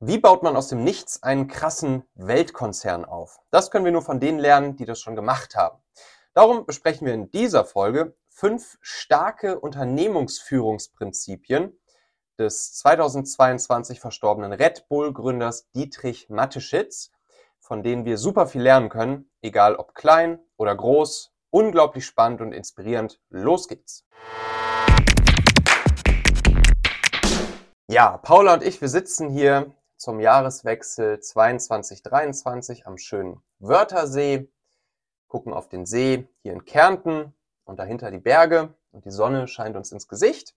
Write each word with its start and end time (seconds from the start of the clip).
Wie 0.00 0.18
baut 0.18 0.44
man 0.44 0.56
aus 0.56 0.68
dem 0.68 0.84
Nichts 0.84 1.24
einen 1.24 1.48
krassen 1.48 2.04
Weltkonzern 2.14 3.04
auf? 3.04 3.40
Das 3.50 3.72
können 3.72 3.84
wir 3.84 3.90
nur 3.90 4.02
von 4.02 4.20
denen 4.20 4.38
lernen, 4.38 4.76
die 4.76 4.84
das 4.84 5.00
schon 5.00 5.16
gemacht 5.16 5.56
haben. 5.56 5.82
Darum 6.34 6.66
besprechen 6.66 7.04
wir 7.04 7.14
in 7.14 7.32
dieser 7.32 7.64
Folge 7.64 8.16
fünf 8.28 8.78
starke 8.80 9.58
Unternehmungsführungsprinzipien 9.58 11.76
des 12.38 12.74
2022 12.74 13.98
verstorbenen 13.98 14.52
Red 14.52 14.86
Bull-Gründers 14.88 15.68
Dietrich 15.72 16.30
Mateschitz, 16.30 17.10
von 17.58 17.82
denen 17.82 18.04
wir 18.04 18.18
super 18.18 18.46
viel 18.46 18.62
lernen 18.62 18.90
können, 18.90 19.28
egal 19.42 19.74
ob 19.74 19.96
klein 19.96 20.38
oder 20.56 20.76
groß. 20.76 21.32
Unglaublich 21.50 22.06
spannend 22.06 22.40
und 22.40 22.52
inspirierend. 22.52 23.20
Los 23.30 23.66
geht's! 23.66 24.06
Ja, 27.90 28.18
Paula 28.18 28.54
und 28.54 28.62
ich, 28.62 28.80
wir 28.80 28.88
sitzen 28.88 29.28
hier 29.30 29.74
zum 29.98 30.20
Jahreswechsel 30.20 31.16
22-23 31.16 32.84
am 32.84 32.98
schönen 32.98 33.42
Wörthersee, 33.58 34.48
gucken 35.26 35.52
auf 35.52 35.68
den 35.68 35.86
See 35.86 36.28
hier 36.42 36.52
in 36.52 36.64
Kärnten 36.64 37.34
und 37.64 37.80
dahinter 37.80 38.12
die 38.12 38.20
Berge 38.20 38.74
und 38.92 39.04
die 39.04 39.10
Sonne 39.10 39.48
scheint 39.48 39.76
uns 39.76 39.90
ins 39.90 40.06
Gesicht. 40.06 40.54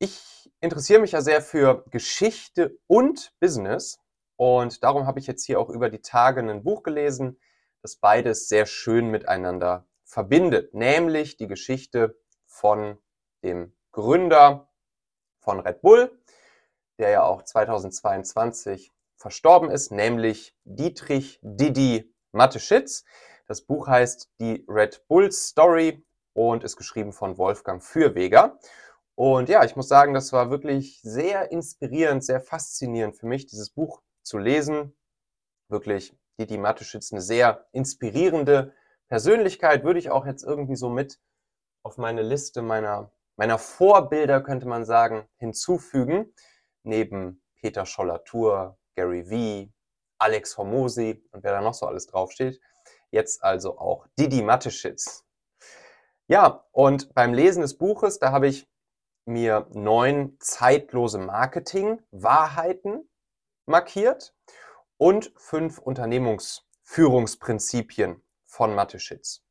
Ich 0.00 0.50
interessiere 0.60 1.00
mich 1.00 1.12
ja 1.12 1.20
sehr 1.20 1.40
für 1.40 1.84
Geschichte 1.90 2.76
und 2.88 3.32
Business 3.38 4.00
und 4.34 4.82
darum 4.82 5.06
habe 5.06 5.20
ich 5.20 5.28
jetzt 5.28 5.44
hier 5.44 5.60
auch 5.60 5.70
über 5.70 5.88
die 5.88 6.02
Tage 6.02 6.40
ein 6.40 6.64
Buch 6.64 6.82
gelesen, 6.82 7.40
das 7.80 7.96
beides 7.96 8.48
sehr 8.48 8.66
schön 8.66 9.08
miteinander 9.08 9.86
verbindet, 10.04 10.74
nämlich 10.74 11.36
die 11.36 11.46
Geschichte 11.46 12.18
von 12.44 12.98
dem 13.44 13.72
Gründer 13.92 14.68
von 15.38 15.60
Red 15.60 15.80
Bull, 15.80 16.10
der 16.98 17.10
ja 17.10 17.22
auch 17.22 17.42
2022 17.42 18.92
verstorben 19.16 19.70
ist, 19.70 19.90
nämlich 19.90 20.54
Dietrich 20.64 21.38
Didi 21.42 22.14
Mateschitz. 22.32 23.04
Das 23.46 23.62
Buch 23.62 23.88
heißt 23.88 24.30
Die 24.40 24.64
Red 24.68 25.06
Bull 25.08 25.32
Story 25.32 26.04
und 26.34 26.64
ist 26.64 26.76
geschrieben 26.76 27.12
von 27.12 27.38
Wolfgang 27.38 27.82
Fürweger. 27.82 28.58
Und 29.14 29.48
ja, 29.48 29.64
ich 29.64 29.74
muss 29.74 29.88
sagen, 29.88 30.14
das 30.14 30.32
war 30.32 30.50
wirklich 30.50 31.00
sehr 31.02 31.50
inspirierend, 31.50 32.24
sehr 32.24 32.40
faszinierend 32.40 33.16
für 33.16 33.26
mich, 33.26 33.46
dieses 33.46 33.70
Buch 33.70 34.02
zu 34.22 34.38
lesen. 34.38 34.96
Wirklich 35.68 36.16
Didi 36.38 36.58
Mateschitz, 36.58 37.12
eine 37.12 37.20
sehr 37.20 37.66
inspirierende 37.72 38.72
Persönlichkeit, 39.08 39.82
würde 39.82 39.98
ich 39.98 40.10
auch 40.10 40.26
jetzt 40.26 40.44
irgendwie 40.44 40.76
so 40.76 40.88
mit 40.88 41.18
auf 41.82 41.96
meine 41.96 42.22
Liste 42.22 42.62
meiner, 42.62 43.10
meiner 43.36 43.58
Vorbilder, 43.58 44.40
könnte 44.40 44.68
man 44.68 44.84
sagen, 44.84 45.26
hinzufügen 45.38 46.32
neben 46.88 47.40
Peter 47.60 47.86
Scholler-Tour, 47.86 48.76
Gary 48.96 49.30
Vee, 49.30 49.72
Alex 50.18 50.58
Hormosi 50.58 51.24
und 51.30 51.44
wer 51.44 51.52
da 51.52 51.60
noch 51.60 51.74
so 51.74 51.86
alles 51.86 52.06
draufsteht, 52.06 52.60
jetzt 53.10 53.44
also 53.44 53.78
auch 53.78 54.06
Didi 54.18 54.42
Mateschitz. 54.42 55.24
Ja, 56.26 56.66
und 56.72 57.14
beim 57.14 57.32
Lesen 57.32 57.62
des 57.62 57.78
Buches, 57.78 58.18
da 58.18 58.32
habe 58.32 58.48
ich 58.48 58.68
mir 59.24 59.68
neun 59.72 60.36
zeitlose 60.40 61.18
Marketing-Wahrheiten 61.18 63.08
markiert 63.66 64.34
und 64.96 65.32
fünf 65.36 65.78
Unternehmungsführungsprinzipien 65.78 68.20
von 68.46 68.74
Mateschitz, 68.74 69.44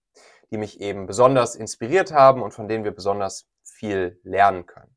die 0.51 0.57
mich 0.57 0.81
eben 0.81 1.05
besonders 1.05 1.55
inspiriert 1.55 2.11
haben 2.11 2.41
und 2.41 2.53
von 2.53 2.67
denen 2.67 2.83
wir 2.83 2.91
besonders 2.91 3.49
viel 3.63 4.19
lernen 4.23 4.65
können. 4.65 4.96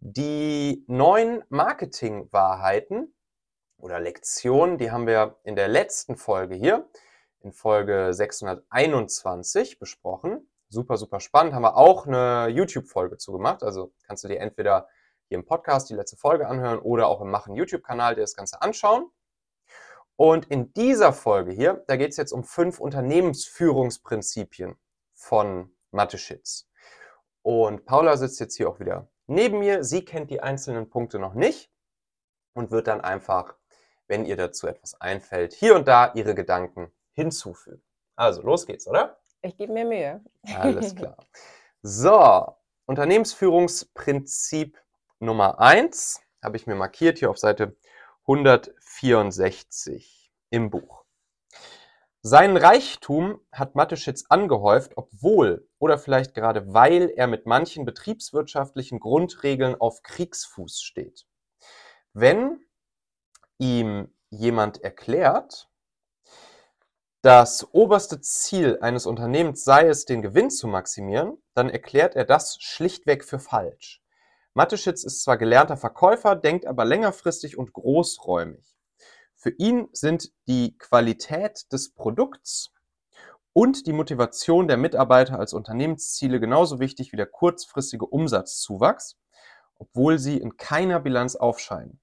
Die 0.00 0.84
neuen 0.86 1.42
Marketing-Wahrheiten 1.48 3.12
oder 3.78 3.98
Lektionen, 3.98 4.78
die 4.78 4.92
haben 4.92 5.08
wir 5.08 5.40
in 5.42 5.56
der 5.56 5.66
letzten 5.66 6.16
Folge 6.16 6.54
hier, 6.54 6.88
in 7.40 7.52
Folge 7.52 8.14
621 8.14 9.80
besprochen. 9.80 10.48
Super, 10.68 10.98
super 10.98 11.18
spannend. 11.18 11.52
Haben 11.52 11.62
wir 11.62 11.76
auch 11.76 12.06
eine 12.06 12.46
YouTube-Folge 12.48 13.16
zu 13.16 13.32
gemacht. 13.32 13.64
Also 13.64 13.92
kannst 14.06 14.22
du 14.22 14.28
dir 14.28 14.38
entweder 14.38 14.86
hier 15.26 15.38
im 15.38 15.44
Podcast 15.44 15.90
die 15.90 15.94
letzte 15.94 16.16
Folge 16.16 16.46
anhören 16.46 16.78
oder 16.78 17.08
auch 17.08 17.20
im 17.20 17.30
Machen 17.32 17.56
YouTube-Kanal 17.56 18.14
dir 18.14 18.20
das 18.20 18.36
Ganze 18.36 18.62
anschauen. 18.62 19.10
Und 20.14 20.46
in 20.46 20.72
dieser 20.74 21.12
Folge 21.12 21.50
hier, 21.50 21.82
da 21.88 21.96
geht 21.96 22.12
es 22.12 22.16
jetzt 22.18 22.30
um 22.30 22.44
fünf 22.44 22.78
Unternehmensführungsprinzipien 22.78 24.76
von 25.12 25.76
Mateschitz. 25.90 26.68
Und 27.42 27.84
Paula 27.84 28.16
sitzt 28.16 28.38
jetzt 28.38 28.56
hier 28.56 28.68
auch 28.68 28.78
wieder 28.78 29.08
neben 29.28 29.60
mir. 29.60 29.84
Sie 29.84 30.04
kennt 30.04 30.30
die 30.30 30.40
einzelnen 30.40 30.90
Punkte 30.90 31.18
noch 31.18 31.34
nicht 31.34 31.70
und 32.54 32.72
wird 32.72 32.88
dann 32.88 33.00
einfach, 33.00 33.54
wenn 34.08 34.24
ihr 34.24 34.36
dazu 34.36 34.66
etwas 34.66 35.00
einfällt, 35.00 35.52
hier 35.52 35.76
und 35.76 35.86
da 35.86 36.12
ihre 36.14 36.34
Gedanken 36.34 36.90
hinzufügen. 37.12 37.82
Also 38.16 38.42
los 38.42 38.66
geht's, 38.66 38.88
oder? 38.88 39.20
Ich 39.42 39.56
gebe 39.56 39.72
mir 39.72 39.84
Mühe. 39.84 40.20
Alles 40.56 40.96
klar. 40.96 41.16
So, 41.82 42.56
Unternehmensführungsprinzip 42.86 44.76
Nummer 45.20 45.60
1 45.60 46.20
habe 46.42 46.56
ich 46.56 46.66
mir 46.66 46.74
markiert 46.74 47.18
hier 47.18 47.30
auf 47.30 47.38
Seite 47.38 47.76
164 48.22 50.32
im 50.50 50.70
Buch. 50.70 51.04
Seinen 52.30 52.58
Reichtum 52.58 53.40
hat 53.50 53.74
Mateschitz 53.74 54.26
angehäuft, 54.28 54.92
obwohl 54.96 55.66
oder 55.78 55.96
vielleicht 55.96 56.34
gerade 56.34 56.74
weil 56.74 57.10
er 57.16 57.26
mit 57.26 57.46
manchen 57.46 57.86
betriebswirtschaftlichen 57.86 59.00
Grundregeln 59.00 59.80
auf 59.80 60.02
Kriegsfuß 60.02 60.78
steht. 60.82 61.26
Wenn 62.12 62.60
ihm 63.56 64.14
jemand 64.28 64.84
erklärt, 64.84 65.70
das 67.22 67.66
oberste 67.72 68.20
Ziel 68.20 68.76
eines 68.82 69.06
Unternehmens 69.06 69.64
sei 69.64 69.88
es, 69.88 70.04
den 70.04 70.20
Gewinn 70.20 70.50
zu 70.50 70.68
maximieren, 70.68 71.42
dann 71.54 71.70
erklärt 71.70 72.14
er 72.14 72.26
das 72.26 72.58
schlichtweg 72.60 73.24
für 73.24 73.38
falsch. 73.38 74.02
Mateschitz 74.52 75.02
ist 75.02 75.22
zwar 75.22 75.38
gelernter 75.38 75.78
Verkäufer, 75.78 76.36
denkt 76.36 76.66
aber 76.66 76.84
längerfristig 76.84 77.56
und 77.56 77.72
großräumig. 77.72 78.77
Für 79.40 79.50
ihn 79.50 79.88
sind 79.92 80.32
die 80.48 80.76
Qualität 80.78 81.72
des 81.72 81.94
Produkts 81.94 82.74
und 83.52 83.86
die 83.86 83.92
Motivation 83.92 84.66
der 84.66 84.76
Mitarbeiter 84.76 85.38
als 85.38 85.52
Unternehmensziele 85.52 86.40
genauso 86.40 86.80
wichtig 86.80 87.12
wie 87.12 87.16
der 87.16 87.26
kurzfristige 87.26 88.04
Umsatzzuwachs, 88.04 89.16
obwohl 89.78 90.18
sie 90.18 90.38
in 90.38 90.56
keiner 90.56 90.98
Bilanz 90.98 91.36
aufscheinen. 91.36 92.00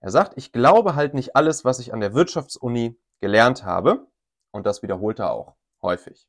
Er 0.00 0.10
sagt, 0.10 0.38
ich 0.38 0.50
glaube 0.50 0.94
halt 0.94 1.12
nicht 1.12 1.36
alles, 1.36 1.66
was 1.66 1.78
ich 1.78 1.92
an 1.92 2.00
der 2.00 2.14
Wirtschaftsuni 2.14 2.98
gelernt 3.20 3.64
habe, 3.64 4.06
und 4.50 4.64
das 4.64 4.82
wiederholt 4.82 5.18
er 5.18 5.32
auch 5.32 5.56
häufig. 5.82 6.26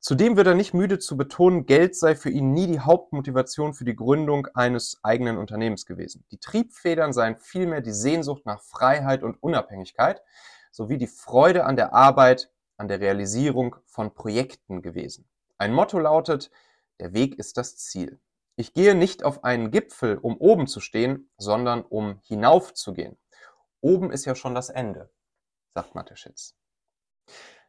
Zudem 0.00 0.38
wird 0.38 0.46
er 0.46 0.54
nicht 0.54 0.72
müde 0.72 0.98
zu 0.98 1.18
betonen, 1.18 1.66
Geld 1.66 1.94
sei 1.94 2.14
für 2.14 2.30
ihn 2.30 2.52
nie 2.52 2.66
die 2.66 2.80
Hauptmotivation 2.80 3.74
für 3.74 3.84
die 3.84 3.94
Gründung 3.94 4.46
eines 4.54 4.98
eigenen 5.02 5.36
Unternehmens 5.36 5.84
gewesen. 5.84 6.24
Die 6.30 6.38
Triebfedern 6.38 7.12
seien 7.12 7.36
vielmehr 7.36 7.82
die 7.82 7.92
Sehnsucht 7.92 8.46
nach 8.46 8.62
Freiheit 8.62 9.22
und 9.22 9.42
Unabhängigkeit 9.42 10.22
sowie 10.70 10.96
die 10.96 11.06
Freude 11.06 11.66
an 11.66 11.76
der 11.76 11.92
Arbeit, 11.92 12.50
an 12.78 12.88
der 12.88 13.00
Realisierung 13.00 13.76
von 13.84 14.14
Projekten 14.14 14.80
gewesen. 14.80 15.28
Ein 15.58 15.74
Motto 15.74 15.98
lautet, 15.98 16.50
der 16.98 17.12
Weg 17.12 17.38
ist 17.38 17.58
das 17.58 17.76
Ziel. 17.76 18.18
Ich 18.56 18.72
gehe 18.72 18.94
nicht 18.94 19.22
auf 19.22 19.44
einen 19.44 19.70
Gipfel, 19.70 20.16
um 20.16 20.38
oben 20.38 20.66
zu 20.66 20.80
stehen, 20.80 21.30
sondern 21.36 21.82
um 21.82 22.20
hinaufzugehen. 22.22 23.18
Oben 23.82 24.10
ist 24.10 24.24
ja 24.24 24.34
schon 24.34 24.54
das 24.54 24.70
Ende, 24.70 25.10
sagt 25.74 25.94
Mateschitz. 25.94 26.56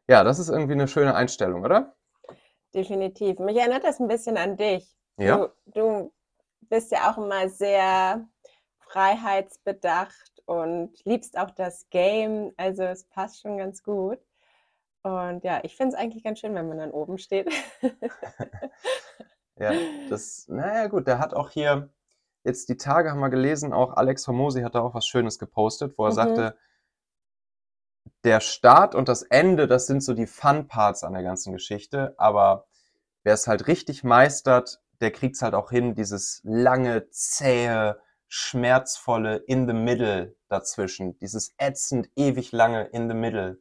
Ja, 0.08 0.24
das 0.24 0.40
ist 0.40 0.48
irgendwie 0.48 0.74
eine 0.74 0.88
schöne 0.88 1.14
Einstellung, 1.14 1.64
oder? 1.64 1.96
Definitiv. 2.72 3.40
Mich 3.40 3.58
erinnert 3.58 3.84
das 3.84 4.00
ein 4.00 4.08
bisschen 4.08 4.38
an 4.38 4.58
dich. 4.58 4.96
Ja. 5.18 5.38
Du, 5.38 5.52
du 5.74 6.14
bist 6.62 6.92
ja 6.92 7.12
auch 7.12 7.18
immer 7.18 7.50
sehr 7.50 8.28
freiheitsbedacht 8.80 10.44
und 10.46 10.94
liebst 11.06 11.38
auch 11.38 11.52
das 11.52 11.90
Game. 11.90 12.52
Also 12.58 12.84
es 12.84 13.06
passt 13.06 13.42
schon 13.42 13.58
ganz 13.58 13.84
gut. 13.84 14.20
Und 15.04 15.44
ja, 15.44 15.60
ich 15.64 15.76
finde 15.76 15.96
es 15.96 16.02
eigentlich 16.02 16.24
ganz 16.24 16.40
schön, 16.40 16.54
wenn 16.54 16.68
man 16.68 16.78
dann 16.78 16.92
oben 16.92 17.18
steht. 17.18 17.50
ja, 19.60 19.72
das, 20.10 20.48
naja 20.48 20.88
gut, 20.88 21.08
der 21.08 21.20
hat 21.20 21.34
auch 21.34 21.50
hier, 21.50 21.90
jetzt 22.44 22.70
die 22.70 22.78
Tage 22.78 23.10
haben 23.10 23.20
wir 23.20 23.30
gelesen, 23.30 23.74
auch 23.74 23.94
Alex 23.96 24.28
Hormosi 24.28 24.62
hat 24.62 24.76
da 24.76 24.82
auch 24.82 24.94
was 24.94 25.08
Schönes 25.08 25.40
gepostet, 25.40 25.98
wo 25.98 26.06
er 26.06 26.12
mhm. 26.12 26.16
sagte, 26.16 26.58
der 28.24 28.40
Start 28.40 28.96
und 28.96 29.10
das 29.10 29.24
Ende, 29.24 29.68
das 29.68 29.88
sind 29.88 30.02
so 30.02 30.14
die 30.14 30.28
Fun-Parts 30.28 31.04
an 31.04 31.14
der 31.14 31.24
ganzen 31.24 31.54
Geschichte. 31.54 32.14
Aber 32.18 32.68
wer 33.24 33.34
es 33.34 33.48
halt 33.48 33.68
richtig 33.68 34.04
meistert, 34.04 34.82
der 35.00 35.12
kriegt 35.12 35.36
es 35.36 35.42
halt 35.42 35.56
auch 35.56 35.72
hin, 35.72 35.96
dieses 35.96 36.42
lange, 36.44 37.10
zähe, 37.10 38.00
schmerzvolle 38.28 39.38
in 39.38 39.68
the 39.68 39.74
middle 39.74 40.36
dazwischen, 40.48 41.18
dieses 41.18 41.54
ätzend, 41.58 42.10
ewig 42.16 42.52
lange 42.52 42.84
in 42.86 43.10
the 43.10 43.16
middle 43.16 43.60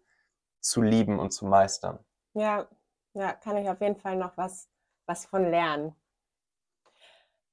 zu 0.61 0.83
lieben 0.83 1.19
und 1.19 1.33
zu 1.33 1.47
meistern. 1.47 1.99
Ja, 2.35 2.69
ja, 3.15 3.33
kann 3.33 3.57
ich 3.57 3.69
auf 3.69 3.81
jeden 3.81 3.97
Fall 3.97 4.17
noch 4.17 4.37
was, 4.37 4.69
was 5.07 5.27
von 5.27 5.51
lernen. 5.51 5.97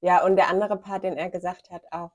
Ja, 0.00 0.24
und 0.24 0.36
der 0.36 0.48
andere 0.48 0.76
Part, 0.76 1.02
den 1.02 1.16
er 1.16 1.30
gesagt 1.30 1.70
hat, 1.70 1.82
auch 1.90 2.12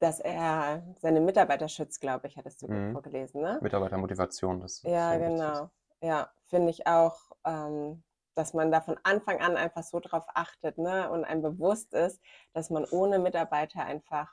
dass 0.00 0.20
er 0.20 0.82
seine 1.00 1.20
Mitarbeiter 1.20 1.68
schützt, 1.68 2.00
glaube 2.00 2.26
ich, 2.28 2.36
hattest 2.36 2.62
du 2.62 2.68
Mhm. 2.68 2.92
vorgelesen, 2.92 3.40
ne? 3.42 3.62
Mitarbeitermotivation, 3.62 4.60
das 4.60 4.76
Ja, 4.82 5.16
sehr 5.16 5.24
wichtig 5.26 5.48
ist. 5.50 5.64
genau. 5.64 5.70
Ja, 6.00 6.30
finde 6.46 6.70
ich 6.70 6.86
auch, 6.86 7.32
ähm, 7.44 8.02
dass 8.34 8.54
man 8.54 8.70
da 8.72 8.80
von 8.80 8.98
Anfang 9.04 9.40
an 9.40 9.56
einfach 9.56 9.82
so 9.82 10.00
drauf 10.00 10.24
achtet, 10.34 10.78
ne? 10.78 11.10
Und 11.10 11.24
einem 11.24 11.42
bewusst 11.42 11.94
ist, 11.94 12.20
dass 12.52 12.70
man 12.70 12.84
ohne 12.86 13.18
Mitarbeiter 13.18 13.84
einfach 13.84 14.30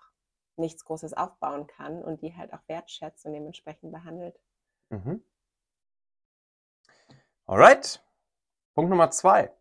nichts 0.57 0.85
Großes 0.85 1.13
aufbauen 1.13 1.67
kann 1.67 2.03
und 2.03 2.21
die 2.21 2.35
halt 2.35 2.53
auch 2.53 2.61
wertschätzt 2.67 3.25
und 3.25 3.33
dementsprechend 3.33 3.91
behandelt. 3.91 4.39
Mhm. 4.91 5.19
Alright. 7.47 8.03
Punkt 8.75 8.89
Nummer 8.91 9.11
zwei. 9.11 9.51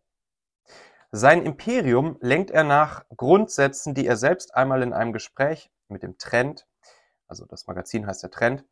Sein 1.11 1.43
Imperium 1.47 2.17
lenkt 2.21 2.51
er 2.51 2.63
nach 2.63 3.05
Grundsätzen, 3.17 3.95
die 3.95 4.05
er 4.05 4.17
selbst 4.17 4.53
einmal 4.55 4.83
in 4.83 4.93
einem 4.93 5.13
Gespräch 5.13 5.71
mit 5.89 6.03
dem 6.03 6.17
Trend, 6.17 6.67
also 7.27 7.45
das 7.45 7.67
Magazin 7.67 8.07
heißt 8.07 8.23
der 8.23 8.31
Trend, 8.31 8.65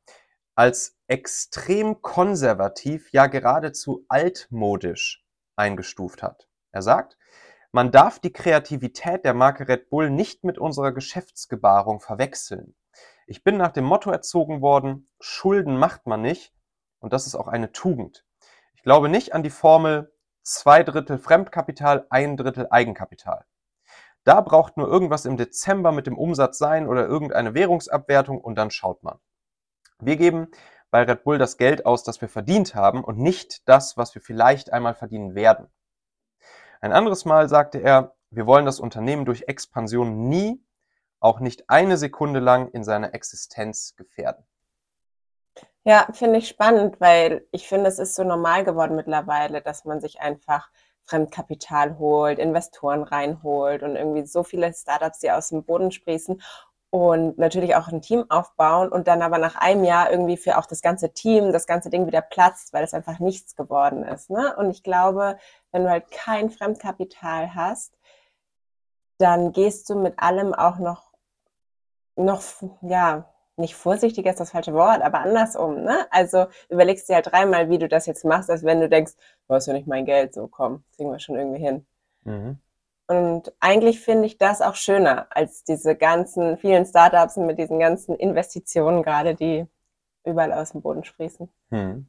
als 0.56 0.98
extrem 1.07 2.01
konservativ, 2.01 3.12
ja 3.12 3.27
geradezu 3.27 4.06
altmodisch 4.07 5.25
eingestuft 5.56 6.21
hat. 6.21 6.48
Er 6.71 6.81
sagt, 6.81 7.18
man 7.71 7.92
darf 7.92 8.19
die 8.19 8.33
Kreativität 8.33 9.25
der 9.25 9.33
Marke 9.33 9.68
Red 9.68 9.89
Bull 9.89 10.10
nicht 10.10 10.44
mit 10.44 10.60
unserer 10.60 10.92
Geschäftsgebarung 10.92 12.00
verwechseln. 12.00 12.75
Ich 13.25 13.44
bin 13.44 13.57
nach 13.57 13.71
dem 13.71 13.86
Motto 13.86 14.12
erzogen 14.12 14.62
worden, 14.62 15.10
Schulden 15.19 15.77
macht 15.77 16.06
man 16.06 16.21
nicht 16.21 16.54
und 17.00 17.13
das 17.13 17.25
ist 17.25 17.36
auch 17.36 17.48
eine 17.48 17.71
Tugend. 17.71 18.25
Ich 18.75 18.83
glaube 18.83 19.10
nicht 19.10 19.33
an 19.33 19.44
die 19.44 19.50
Formel 19.50 20.13
zwei 20.44 20.83
Drittel 20.83 21.18
Fremdkapital, 21.18 22.06
ein 22.10 22.38
Drittel 22.38 22.68
Eigenkapital. 22.69 23.45
Da 24.23 24.41
braucht 24.41 24.77
nur 24.77 24.87
irgendwas 24.87 25.25
im 25.25 25.37
Dezember 25.37 25.91
mit 25.91 26.07
dem 26.07 26.17
Umsatz 26.17 26.57
sein 26.57 26.87
oder 26.87 27.05
irgendeine 27.05 27.53
Währungsabwertung 27.53 28.39
und 28.39 28.55
dann 28.55 28.71
schaut 28.71 29.03
man. 29.03 29.19
Wir 29.99 30.15
geben 30.15 30.47
bei 30.91 31.03
Red 31.03 31.23
Bull 31.23 31.37
das 31.37 31.57
Geld 31.57 31.85
aus, 31.85 32.03
das 32.03 32.21
wir 32.21 32.29
verdient 32.29 32.75
haben 32.75 33.03
und 33.03 33.17
nicht 33.17 33.67
das, 33.67 33.97
was 33.97 34.13
wir 34.15 34.21
vielleicht 34.21 34.71
einmal 34.71 34.93
verdienen 34.93 35.35
werden. 35.35 35.67
Ein 36.81 36.93
anderes 36.93 37.25
Mal 37.25 37.49
sagte 37.49 37.79
er, 37.79 38.15
wir 38.29 38.45
wollen 38.45 38.65
das 38.65 38.79
Unternehmen 38.79 39.25
durch 39.25 39.43
Expansion 39.47 40.27
nie, 40.29 40.63
auch 41.19 41.39
nicht 41.39 41.69
eine 41.69 41.97
Sekunde 41.97 42.39
lang 42.39 42.69
in 42.69 42.83
seiner 42.83 43.13
Existenz 43.13 43.95
gefährden. 43.95 44.45
Ja, 45.85 46.07
finde 46.13 46.39
ich 46.39 46.47
spannend, 46.47 46.99
weil 47.01 47.47
ich 47.51 47.67
finde, 47.67 47.89
es 47.89 47.99
ist 47.99 48.15
so 48.15 48.23
normal 48.23 48.63
geworden 48.63 48.95
mittlerweile, 48.95 49.61
dass 49.61 49.85
man 49.85 49.99
sich 49.99 50.21
einfach 50.21 50.69
Fremdkapital 51.05 51.97
holt, 52.00 52.39
Investoren 52.39 53.03
reinholt 53.03 53.83
und 53.83 53.95
irgendwie 53.95 54.25
so 54.25 54.44
viele 54.44 54.73
Startups, 54.73 55.19
die 55.19 55.31
aus 55.31 55.50
dem 55.50 55.63
Boden 55.63 55.91
sprießen 55.91 56.41
und 56.94 57.39
natürlich 57.39 57.75
auch 57.75 57.88
ein 57.88 58.03
Team 58.03 58.25
aufbauen 58.29 58.89
und 58.89 59.07
dann 59.07 59.23
aber 59.23 59.39
nach 59.39 59.55
einem 59.55 59.83
Jahr 59.83 60.11
irgendwie 60.11 60.38
für 60.38 60.59
auch 60.59 60.67
das 60.67 60.83
ganze 60.83 61.11
Team, 61.11 61.51
das 61.51 61.65
ganze 61.65 61.89
Ding 61.89 62.05
wieder 62.05 62.21
platzt, 62.21 62.71
weil 62.71 62.83
es 62.83 62.94
einfach 62.94 63.17
nichts 63.17 63.55
geworden 63.55 64.03
ist. 64.03 64.29
Ne? 64.29 64.55
Und 64.57 64.69
ich 64.69 64.83
glaube, 64.83 65.39
wenn 65.71 65.85
du 65.85 65.89
halt 65.89 66.11
kein 66.11 66.51
Fremdkapital 66.51 67.55
hast, 67.55 67.97
dann 69.17 69.53
gehst 69.53 69.89
du 69.89 69.95
mit 69.95 70.19
allem 70.19 70.53
auch 70.53 70.77
noch, 70.77 71.13
noch, 72.15 72.44
ja, 72.81 73.32
nicht 73.55 73.75
vorsichtiger 73.75 74.31
ist 74.31 74.39
das 74.39 74.51
falsche 74.51 74.73
Wort, 74.73 75.01
aber 75.01 75.19
andersrum, 75.19 75.83
ne? 75.83 76.07
Also 76.09 76.47
überlegst 76.69 77.07
dir 77.07 77.15
halt 77.15 77.31
dreimal, 77.31 77.69
wie 77.69 77.77
du 77.77 77.88
das 77.88 78.05
jetzt 78.05 78.25
machst, 78.25 78.50
als 78.50 78.63
wenn 78.63 78.81
du 78.81 78.89
denkst, 78.89 79.13
du 79.47 79.53
hast 79.53 79.67
ja 79.67 79.73
nicht 79.73 79.88
mein 79.88 80.05
Geld, 80.05 80.33
so 80.33 80.47
komm, 80.47 80.83
kriegen 80.95 81.11
wir 81.11 81.19
schon 81.19 81.35
irgendwie 81.35 81.59
hin. 81.59 81.85
Mhm. 82.23 82.59
Und 83.07 83.53
eigentlich 83.59 84.00
finde 84.00 84.25
ich 84.25 84.38
das 84.38 84.61
auch 84.61 84.75
schöner 84.75 85.27
als 85.29 85.63
diese 85.63 85.95
ganzen 85.95 86.57
vielen 86.57 86.85
Startups 86.85 87.38
mit 87.38 87.59
diesen 87.59 87.79
ganzen 87.79 88.15
Investitionen 88.15 89.03
gerade, 89.03 89.35
die 89.35 89.67
überall 90.25 90.53
aus 90.53 90.71
dem 90.71 90.81
Boden 90.81 91.03
sprießen. 91.03 91.50
Hm. 91.69 92.07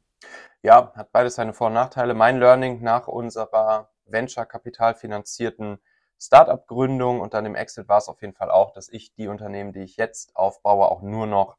Ja, 0.63 0.93
hat 0.95 1.11
beides 1.11 1.35
seine 1.35 1.53
Vor- 1.53 1.67
und 1.67 1.73
Nachteile. 1.73 2.13
Mein 2.13 2.39
Learning 2.39 2.81
nach 2.81 3.07
unserer 3.07 3.89
Venture-Kapital 4.05 4.95
finanzierten 4.95 5.79
Startup-Gründung 6.19 7.19
und 7.21 7.33
dann 7.33 7.45
im 7.45 7.55
Exit 7.55 7.87
war 7.87 7.97
es 7.97 8.07
auf 8.07 8.21
jeden 8.21 8.33
Fall 8.33 8.49
auch, 8.49 8.71
dass 8.71 8.89
ich 8.89 9.13
die 9.13 9.27
Unternehmen, 9.27 9.73
die 9.73 9.83
ich 9.83 9.97
jetzt 9.97 10.35
aufbaue, 10.35 10.89
auch 10.89 11.01
nur 11.01 11.27
noch 11.27 11.57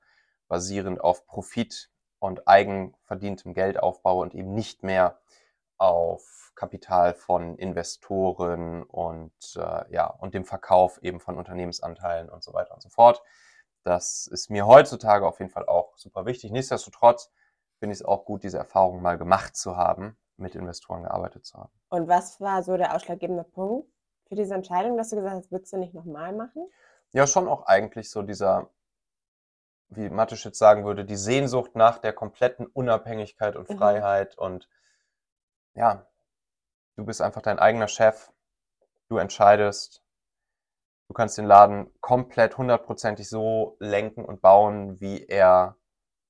basierend 0.48 1.00
auf 1.00 1.26
Profit 1.26 1.90
und 2.18 2.48
eigenverdientem 2.48 3.54
Geld 3.54 3.78
aufbaue 3.78 4.22
und 4.22 4.34
eben 4.34 4.54
nicht 4.54 4.82
mehr 4.82 5.20
auf 5.78 6.52
Kapital 6.54 7.14
von 7.14 7.56
Investoren 7.56 8.82
und 8.82 9.34
äh, 9.56 9.92
ja 9.92 10.06
und 10.06 10.32
dem 10.32 10.46
Verkauf 10.46 11.02
eben 11.02 11.20
von 11.20 11.36
Unternehmensanteilen 11.36 12.30
und 12.30 12.42
so 12.42 12.54
weiter 12.54 12.74
und 12.74 12.82
so 12.82 12.88
fort. 12.88 13.22
Das 13.84 14.26
ist 14.26 14.50
mir 14.50 14.66
heutzutage 14.66 15.26
auf 15.26 15.38
jeden 15.38 15.50
Fall 15.50 15.66
auch 15.66 15.96
super 15.96 16.24
wichtig. 16.26 16.50
Nichtsdestotrotz 16.50 17.30
finde 17.78 17.92
ich 17.92 18.00
es 18.00 18.04
auch 18.04 18.24
gut, 18.24 18.42
diese 18.42 18.58
Erfahrung 18.58 19.02
mal 19.02 19.18
gemacht 19.18 19.54
zu 19.54 19.76
haben, 19.76 20.16
mit 20.38 20.54
Investoren 20.54 21.02
gearbeitet 21.02 21.44
zu 21.44 21.58
haben. 21.58 21.72
Und 21.90 22.08
was 22.08 22.40
war 22.40 22.62
so 22.62 22.76
der 22.76 22.94
ausschlaggebende 22.94 23.44
Punkt 23.44 23.88
für 24.28 24.34
diese 24.36 24.54
Entscheidung, 24.54 24.96
dass 24.96 25.10
du 25.10 25.16
gesagt 25.16 25.36
hast, 25.36 25.52
würdest 25.52 25.72
du 25.72 25.78
nicht 25.78 25.94
nochmal 25.94 26.32
machen? 26.34 26.66
Ja, 27.12 27.26
schon 27.26 27.48
auch 27.48 27.66
eigentlich 27.66 28.10
so 28.10 28.22
dieser, 28.22 28.70
wie 29.88 30.08
Mateschitz 30.10 30.58
sagen 30.58 30.84
würde, 30.84 31.04
die 31.04 31.16
Sehnsucht 31.16 31.74
nach 31.74 31.98
der 31.98 32.12
kompletten 32.12 32.66
Unabhängigkeit 32.66 33.56
und 33.56 33.66
Mhm. 33.68 33.76
Freiheit 33.76 34.38
und 34.38 34.68
ja, 35.74 36.06
du 36.96 37.04
bist 37.06 37.22
einfach 37.22 37.42
dein 37.42 37.58
eigener 37.58 37.88
Chef, 37.88 38.32
du 39.08 39.18
entscheidest, 39.18 40.02
du 41.08 41.14
kannst 41.14 41.36
den 41.38 41.46
Laden 41.46 41.92
komplett 42.00 42.58
hundertprozentig 42.58 43.28
so 43.28 43.76
lenken 43.80 44.24
und 44.24 44.40
bauen, 44.40 45.00
wie 45.00 45.24
er 45.26 45.76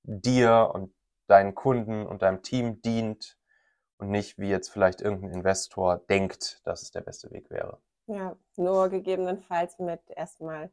dir 0.05 0.71
und 0.75 0.95
deinen 1.29 1.55
Kunden 1.55 2.07
und 2.07 2.23
deinem 2.23 2.43
Team 2.43 2.83
dient 2.83 3.39
und 3.99 4.11
nicht, 4.11 4.39
wie 4.39 4.49
jetzt 4.51 4.71
vielleicht 4.71 5.03
irgendein 5.03 5.33
Investor 5.33 5.99
denkt, 6.11 6.61
dass 6.65 6.83
es 6.83 6.91
der 6.93 7.03
beste 7.03 7.31
Weg 7.33 7.51
wäre. 7.51 7.81
Ja, 8.07 8.37
nur 8.57 8.89
gegebenenfalls 8.89 9.79
mit 9.79 10.01
erstmal 10.11 10.71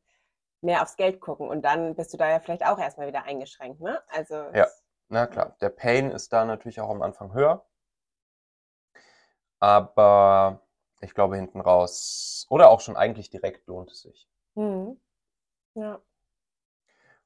mehr 0.62 0.82
aufs 0.82 0.96
Geld 0.96 1.20
gucken 1.20 1.50
und 1.50 1.64
dann 1.64 1.96
bist 1.96 2.14
du 2.14 2.18
da 2.18 2.30
ja 2.30 2.40
vielleicht 2.40 2.66
auch 2.66 2.80
erstmal 2.80 3.08
wieder 3.08 3.24
eingeschränkt, 3.24 3.82
ne? 3.82 4.02
Also 4.10 4.36
Ja. 4.54 4.68
Na 5.10 5.28
klar, 5.28 5.56
der 5.62 5.70
Pain 5.70 6.12
ist 6.12 6.32
da 6.32 6.46
natürlich 6.46 6.80
auch 6.80 6.90
am 6.90 7.02
Anfang 7.02 7.34
höher. 7.34 7.66
Aber 9.60 10.62
ich 11.02 11.14
glaube, 11.14 11.36
hinten 11.36 11.62
raus 11.62 12.48
oder 12.50 12.70
auch 12.70 12.80
schon 12.82 12.98
eigentlich 12.98 13.30
direkt 13.30 13.68
lohnt 13.68 13.92
es 13.92 14.02
sich. 14.02 14.28
Mhm. 14.56 15.00
Ja. 15.76 16.02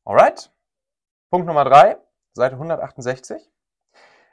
Alright. 0.03 0.51
Punkt 1.29 1.47
Nummer 1.47 1.65
drei, 1.65 1.97
Seite 2.33 2.55
168. 2.55 3.51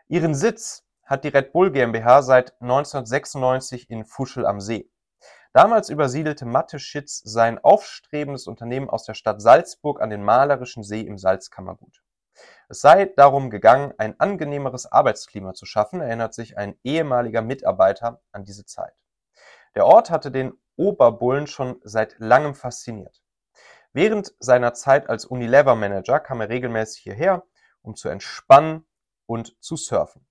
Ihren 0.09 0.35
Sitz 0.35 0.87
hat 1.02 1.25
die 1.25 1.28
Red 1.28 1.52
Bull 1.52 1.73
GmbH 1.73 2.23
seit 2.23 2.61
1996 2.61 3.90
in 3.90 4.04
Fuschel 4.04 4.47
am 4.47 4.61
See. 4.61 4.90
Damals 5.54 5.88
übersiedelte 5.88 6.46
Matte 6.46 6.80
Schitz 6.80 7.23
sein 7.25 7.62
aufstrebendes 7.62 8.49
Unternehmen 8.49 8.90
aus 8.90 9.04
der 9.04 9.14
Stadt 9.14 9.40
Salzburg 9.40 10.02
an 10.02 10.11
den 10.11 10.25
malerischen 10.25 10.82
See 10.82 11.02
im 11.02 11.16
Salzkammergut. 11.16 12.02
Es 12.68 12.80
sei 12.80 13.04
darum 13.04 13.50
gegangen, 13.50 13.94
ein 13.96 14.18
angenehmeres 14.18 14.90
Arbeitsklima 14.90 15.54
zu 15.54 15.64
schaffen, 15.64 16.00
erinnert 16.00 16.34
sich 16.34 16.58
ein 16.58 16.76
ehemaliger 16.82 17.40
Mitarbeiter 17.40 18.20
an 18.32 18.42
diese 18.42 18.64
Zeit. 18.64 18.94
Der 19.76 19.87
Ort 19.87 20.11
hatte 20.11 20.32
den 20.32 20.54
Oberbullen 20.75 21.46
schon 21.46 21.80
seit 21.84 22.16
langem 22.18 22.56
fasziniert. 22.56 23.23
Während 23.92 24.34
seiner 24.40 24.75
Zeit 24.75 25.08
als 25.08 25.25
Unilever-Manager 25.25 26.18
kam 26.18 26.40
er 26.40 26.49
regelmäßig 26.49 27.04
hierher, 27.04 27.44
um 27.80 27.94
zu 27.94 28.08
entspannen 28.08 28.88
und 29.26 29.56
zu 29.62 29.76
surfen. 29.76 30.26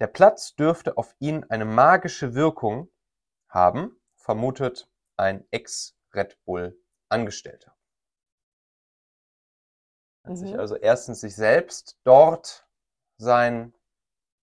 Der 0.00 0.06
Platz 0.06 0.54
dürfte 0.54 0.96
auf 0.96 1.14
ihn 1.18 1.44
eine 1.50 1.66
magische 1.66 2.34
Wirkung 2.34 2.88
haben, 3.50 4.00
vermutet 4.26 4.90
ein 5.16 5.46
Ex-Red 5.52 6.36
Bull-Angestellter. 6.46 7.76
Hat 10.24 10.36
sich 10.36 10.50
Mhm. 10.50 10.58
also 10.58 10.76
erstens 10.76 11.20
sich 11.22 11.34
selbst 11.36 11.96
dort 12.04 12.66
sein 13.18 13.72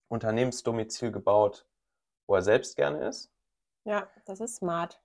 Unternehmensdomizil 0.09 1.13
gebaut, 1.13 1.67
wo 2.27 2.37
er 2.37 2.43
selbst 2.43 2.77
gerne 2.77 3.09
ist 3.09 3.31
Ja, 3.85 4.09
das 4.25 4.41
ist 4.41 4.57
smart. 4.57 5.03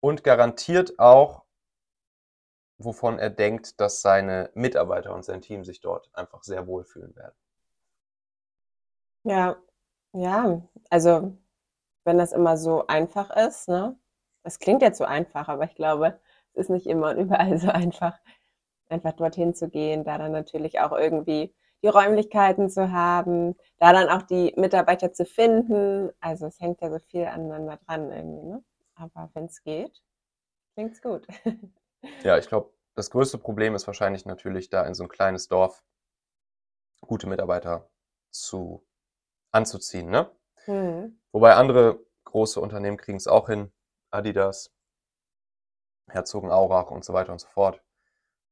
und 0.00 0.22
garantiert 0.22 0.98
auch, 0.98 1.46
wovon 2.76 3.18
er 3.18 3.30
denkt, 3.30 3.80
dass 3.80 4.02
seine 4.02 4.50
Mitarbeiter 4.52 5.14
und 5.14 5.24
sein 5.24 5.40
Team 5.40 5.64
sich 5.64 5.80
dort 5.80 6.10
einfach 6.14 6.42
sehr 6.42 6.66
wohlfühlen 6.66 7.16
werden. 7.16 7.34
Ja, 9.24 9.56
ja, 10.12 10.62
also 10.90 11.36
wenn 12.04 12.18
das 12.18 12.32
immer 12.32 12.56
so 12.56 12.86
einfach 12.86 13.30
ist, 13.30 13.68
ne? 13.68 13.96
Es 14.44 14.58
klingt 14.58 14.82
jetzt 14.82 14.98
so 14.98 15.04
einfach, 15.04 15.48
aber 15.48 15.64
ich 15.64 15.74
glaube, 15.74 16.20
es 16.54 16.64
ist 16.64 16.70
nicht 16.70 16.86
immer 16.86 17.10
und 17.10 17.18
überall 17.18 17.58
so 17.58 17.68
einfach, 17.70 18.18
einfach 18.88 19.12
dorthin 19.12 19.54
zu 19.54 19.68
gehen, 19.68 20.04
da 20.04 20.18
dann 20.18 20.32
natürlich 20.32 20.80
auch 20.80 20.92
irgendwie 20.92 21.54
die 21.82 21.88
Räumlichkeiten 21.88 22.70
zu 22.70 22.92
haben, 22.92 23.56
da 23.78 23.92
dann 23.92 24.08
auch 24.08 24.22
die 24.22 24.52
Mitarbeiter 24.56 25.12
zu 25.12 25.24
finden. 25.24 26.10
Also 26.20 26.46
es 26.46 26.60
hängt 26.60 26.80
ja 26.80 26.90
so 26.90 26.98
viel 27.00 27.24
aneinander 27.26 27.78
dran 27.86 28.12
irgendwie, 28.12 28.46
ne? 28.46 28.64
Aber 28.94 29.30
wenn 29.34 29.46
es 29.46 29.62
geht, 29.62 30.02
klingt's 30.74 31.02
gut. 31.02 31.26
Ja, 32.24 32.36
ich 32.36 32.48
glaube, 32.48 32.72
das 32.96 33.10
größte 33.10 33.38
Problem 33.38 33.76
ist 33.76 33.86
wahrscheinlich 33.86 34.26
natürlich 34.26 34.68
da 34.70 34.84
in 34.84 34.94
so 34.94 35.04
ein 35.04 35.08
kleines 35.08 35.46
Dorf 35.46 35.84
gute 37.00 37.28
Mitarbeiter 37.28 37.88
zu 38.30 38.84
anzuziehen, 39.52 40.10
ne? 40.10 40.30
Mhm. 40.66 41.18
Wobei 41.32 41.54
andere 41.54 42.00
große 42.24 42.60
Unternehmen 42.60 42.96
kriegen 42.96 43.18
es 43.18 43.26
auch 43.26 43.48
hin, 43.48 43.72
Adidas, 44.10 44.70
Herzogenaurach 46.08 46.90
und 46.90 47.04
so 47.04 47.12
weiter 47.12 47.32
und 47.32 47.40
so 47.40 47.48
fort. 47.48 47.82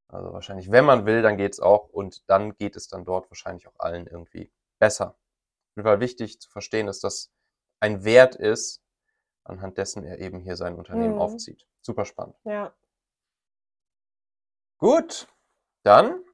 Also 0.08 0.32
wahrscheinlich, 0.32 0.70
wenn 0.70 0.84
man 0.84 1.06
will, 1.06 1.22
dann 1.22 1.36
geht 1.36 1.52
es 1.52 1.60
auch 1.60 1.88
und 1.88 2.28
dann 2.28 2.56
geht 2.56 2.76
es 2.76 2.88
dann 2.88 3.04
dort 3.04 3.30
wahrscheinlich 3.30 3.68
auch 3.68 3.78
allen 3.78 4.06
irgendwie 4.06 4.50
besser. 4.78 5.10
Auf 5.10 5.76
jeden 5.76 5.86
Fall 5.86 6.00
wichtig 6.00 6.40
zu 6.40 6.50
verstehen, 6.50 6.86
dass 6.86 7.00
das 7.00 7.30
ein 7.80 8.04
Wert 8.04 8.34
ist, 8.34 8.82
anhand 9.44 9.78
dessen 9.78 10.04
er 10.04 10.18
eben 10.18 10.40
hier 10.40 10.56
sein 10.56 10.74
Unternehmen 10.76 11.14
Mhm. 11.14 11.20
aufzieht. 11.20 11.66
Super 11.82 12.04
spannend. 12.04 12.36
Ja. 12.44 12.74
Gut, 14.78 15.28
dann 15.82 16.24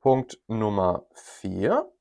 Punkt 0.00 0.40
Nummer 0.46 1.06
vier. 1.14 1.92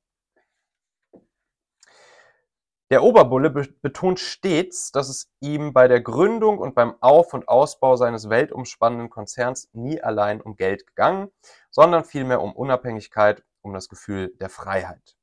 Der 2.91 3.01
Oberbulle 3.01 3.49
be 3.49 3.67
betont 3.81 4.19
stets, 4.19 4.91
dass 4.91 5.09
es 5.09 5.31
ihm 5.39 5.73
bei 5.73 5.87
der 5.87 6.01
Gründung 6.01 6.59
und 6.59 6.75
beim 6.75 6.95
Auf- 7.01 7.33
und 7.33 7.47
Ausbau 7.47 7.95
seines 7.95 8.29
weltumspannenden 8.29 9.09
Konzerns 9.09 9.69
nie 9.73 10.01
allein 10.01 10.39
um 10.39 10.55
Geld 10.55 10.85
gegangen, 10.85 11.31
sondern 11.71 12.05
vielmehr 12.05 12.41
um 12.41 12.55
Unabhängigkeit, 12.55 13.43
um 13.61 13.73
das 13.73 13.89
Gefühl 13.89 14.35
der 14.39 14.49
Freiheit. 14.49 15.17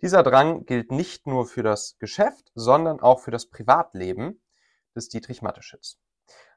Dieser 0.00 0.22
Drang 0.22 0.64
gilt 0.64 0.92
nicht 0.92 1.26
nur 1.26 1.46
für 1.46 1.64
das 1.64 1.96
Geschäft, 1.98 2.52
sondern 2.54 3.00
auch 3.00 3.18
für 3.18 3.32
das 3.32 3.46
Privatleben 3.46 4.40
des 4.94 5.08
Dietrich 5.08 5.42
Mateschitz. 5.42 5.98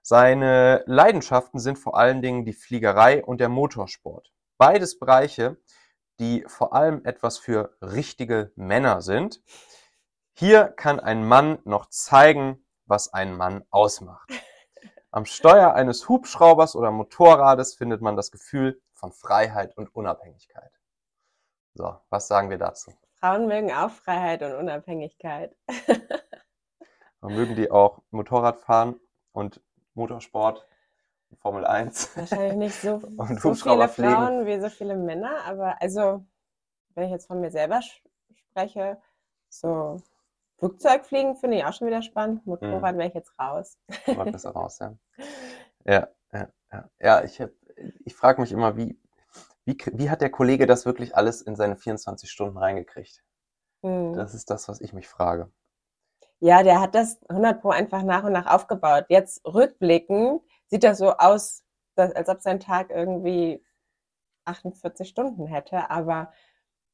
Seine 0.04 0.84
Leidenschaften 0.86 1.60
sind 1.60 1.80
vor 1.80 1.98
allen 1.98 2.22
Dingen 2.22 2.46
die 2.46 2.54
Fliegerei 2.54 3.24
und 3.24 3.40
der 3.40 3.50
Motorsport. 3.50 4.32
Beides 4.58 5.00
Bereiche, 5.00 5.58
die 6.20 6.44
vor 6.48 6.74
allem 6.74 7.04
etwas 7.06 7.38
für 7.38 7.76
richtige 7.82 8.52
Männer 8.56 9.02
sind. 9.02 9.42
Hier 10.40 10.70
kann 10.70 11.02
ein 11.02 11.28
Mann 11.28 11.60
noch 11.66 11.88
zeigen, 11.88 12.66
was 12.86 13.14
ein 13.14 13.36
Mann 13.36 13.66
ausmacht. 13.72 14.32
Am 15.12 15.26
Steuer 15.26 15.74
eines 15.74 16.08
Hubschraubers 16.08 16.78
oder 16.78 16.92
Motorrades 16.92 17.76
findet 17.76 18.02
man 18.02 18.16
das 18.16 18.32
Gefühl 18.32 18.82
von 18.94 19.12
Freiheit 19.12 19.76
und 19.76 19.94
Unabhängigkeit. 19.94 20.72
So, 21.74 21.94
was 22.10 22.30
sagen 22.30 22.50
wir 22.50 22.58
dazu? 22.58 22.94
Frauen 23.16 23.48
mögen 23.50 23.74
auch 23.74 23.90
Freiheit 23.90 24.42
und 24.42 24.54
Unabhängigkeit. 24.54 25.54
Mögen 27.22 27.58
die 27.58 27.70
auch 27.70 28.02
Motorrad 28.10 28.62
fahren 28.62 28.98
und 29.34 29.62
Motorsport, 29.94 30.66
Formel 31.42 31.66
1? 31.66 32.16
Wahrscheinlich 32.16 32.56
nicht 32.56 32.76
so, 32.76 32.94
Und 33.18 33.42
so 33.42 33.54
viele 33.56 33.90
fliegen. 33.90 34.14
Frauen 34.14 34.46
wie 34.46 34.62
so 34.62 34.70
viele 34.70 34.96
Männer, 34.96 35.44
aber 35.46 35.82
also, 35.82 36.26
wenn 36.96 37.04
ich 37.04 37.12
jetzt 37.12 37.28
von 37.28 37.42
mir 37.42 37.52
selber 37.52 37.82
spreche, 38.32 39.02
so 39.50 40.02
Flugzeugfliegen 40.60 41.36
finde 41.36 41.58
ich 41.58 41.66
auch 41.66 41.74
schon 41.74 41.88
wieder 41.88 42.02
spannend. 42.02 42.46
Mhm. 42.46 42.52
Motorrad 42.52 42.98
wäre 42.98 43.08
ich 43.10 43.16
jetzt 43.16 43.38
raus. 43.40 43.78
Mal 44.08 44.32
besser 44.32 44.52
raus, 44.52 44.80
ja. 44.80 44.96
Ja, 45.86 46.10
ja, 46.34 46.50
ja. 46.72 46.90
ja 47.00 47.24
ich, 47.24 47.40
hab- 47.42 47.52
ich 48.06 48.14
frage 48.14 48.42
mich 48.42 48.52
immer, 48.52 48.76
wie, 48.76 49.00
wie, 49.66 49.78
wie 49.94 50.10
hat 50.10 50.22
der 50.22 50.30
Kollege 50.30 50.68
das 50.68 50.86
wirklich 50.86 51.16
alles 51.16 51.42
in 51.42 51.56
seine 51.56 51.78
24 51.78 52.30
Stunden 52.30 52.58
reingekriegt? 52.58 53.24
Hm. 53.84 54.14
Das 54.14 54.34
ist 54.34 54.50
das, 54.50 54.68
was 54.68 54.82
ich 54.82 54.94
mich 54.94 55.08
frage. 55.08 55.52
Ja, 56.42 56.64
der 56.64 56.82
hat 56.82 56.96
das 56.96 57.20
100 57.30 57.62
Pro 57.62 57.70
einfach 57.70 58.04
nach 58.04 58.24
und 58.24 58.34
nach 58.34 58.46
aufgebaut. 58.46 59.06
Jetzt 59.10 59.46
rückblickend 59.46 60.42
sieht 60.68 60.84
das 60.84 60.98
so 60.98 61.14
aus, 61.14 61.64
dass, 61.96 62.14
als 62.14 62.30
ob 62.30 62.42
sein 62.42 62.60
Tag 62.60 62.90
irgendwie 62.92 63.64
48 64.46 65.08
Stunden 65.10 65.48
hätte, 65.48 65.90
aber 65.90 66.32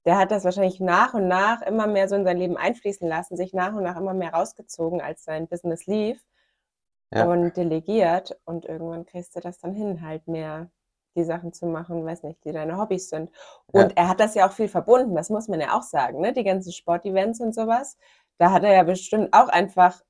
der 0.06 0.18
hat 0.18 0.32
das 0.32 0.44
wahrscheinlich 0.46 0.80
nach 0.80 1.14
und 1.14 1.28
nach 1.28 1.62
immer 1.64 1.88
mehr 1.88 2.08
so 2.08 2.16
in 2.16 2.26
sein 2.26 2.38
Leben 2.38 2.58
einfließen 2.58 3.08
lassen, 3.08 3.38
sich 3.38 3.54
nach 3.54 3.74
und 3.74 3.84
nach 3.84 3.98
immer 3.98 4.14
mehr 4.14 4.34
rausgezogen, 4.34 5.02
als 5.02 5.24
sein 5.24 5.48
Business 5.48 5.86
lief 5.88 6.24
Ja. 7.14 7.26
und 7.26 7.56
delegiert 7.58 8.38
und 8.46 8.66
irgendwann 8.66 9.06
kriegst 9.06 9.36
du 9.36 9.40
das 9.40 9.60
dann 9.60 9.74
hin, 9.74 10.02
halt 10.06 10.28
mehr 10.28 10.70
die 11.18 11.24
Sachen 11.24 11.54
zu 11.54 11.66
machen, 11.66 12.06
weiß 12.06 12.24
nicht, 12.24 12.44
die 12.44 12.52
deine 12.52 12.78
Hobbys 12.78 13.10
sind. 13.10 13.32
Ja. 13.74 13.84
Und 13.84 13.96
er 13.98 14.10
hat 14.10 14.20
das 14.20 14.36
ja 14.36 14.48
auch 14.48 14.52
viel 14.52 14.68
verbunden, 14.68 15.16
das 15.16 15.30
muss 15.30 15.48
man 15.48 15.62
ja 15.62 15.78
auch 15.78 15.84
sagen, 15.84 16.20
ne? 16.22 16.34
Die 16.34 16.44
ganzen 16.44 16.74
Sportevents 16.74 17.40
und 17.40 17.56
sowas. 17.56 17.98
Da 18.38 18.52
hat 18.52 18.64
er 18.64 18.74
ja 18.74 18.84
bestimmt 18.84 19.34
auch 19.34 19.48
einfach 19.48 20.02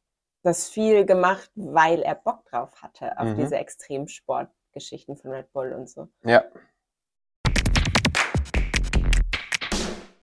das 0.43 0.67
viel 0.69 1.05
gemacht, 1.05 1.51
weil 1.55 2.01
er 2.01 2.15
Bock 2.15 2.43
drauf 2.45 2.81
hatte 2.81 3.19
auf 3.19 3.27
Mhm. 3.29 3.35
diese 3.37 3.55
Extremsportgeschichten 3.57 5.15
von 5.17 5.31
Red 5.31 5.51
Bull 5.53 5.73
und 5.73 5.89
so. 5.89 6.07
Ja, 6.23 6.43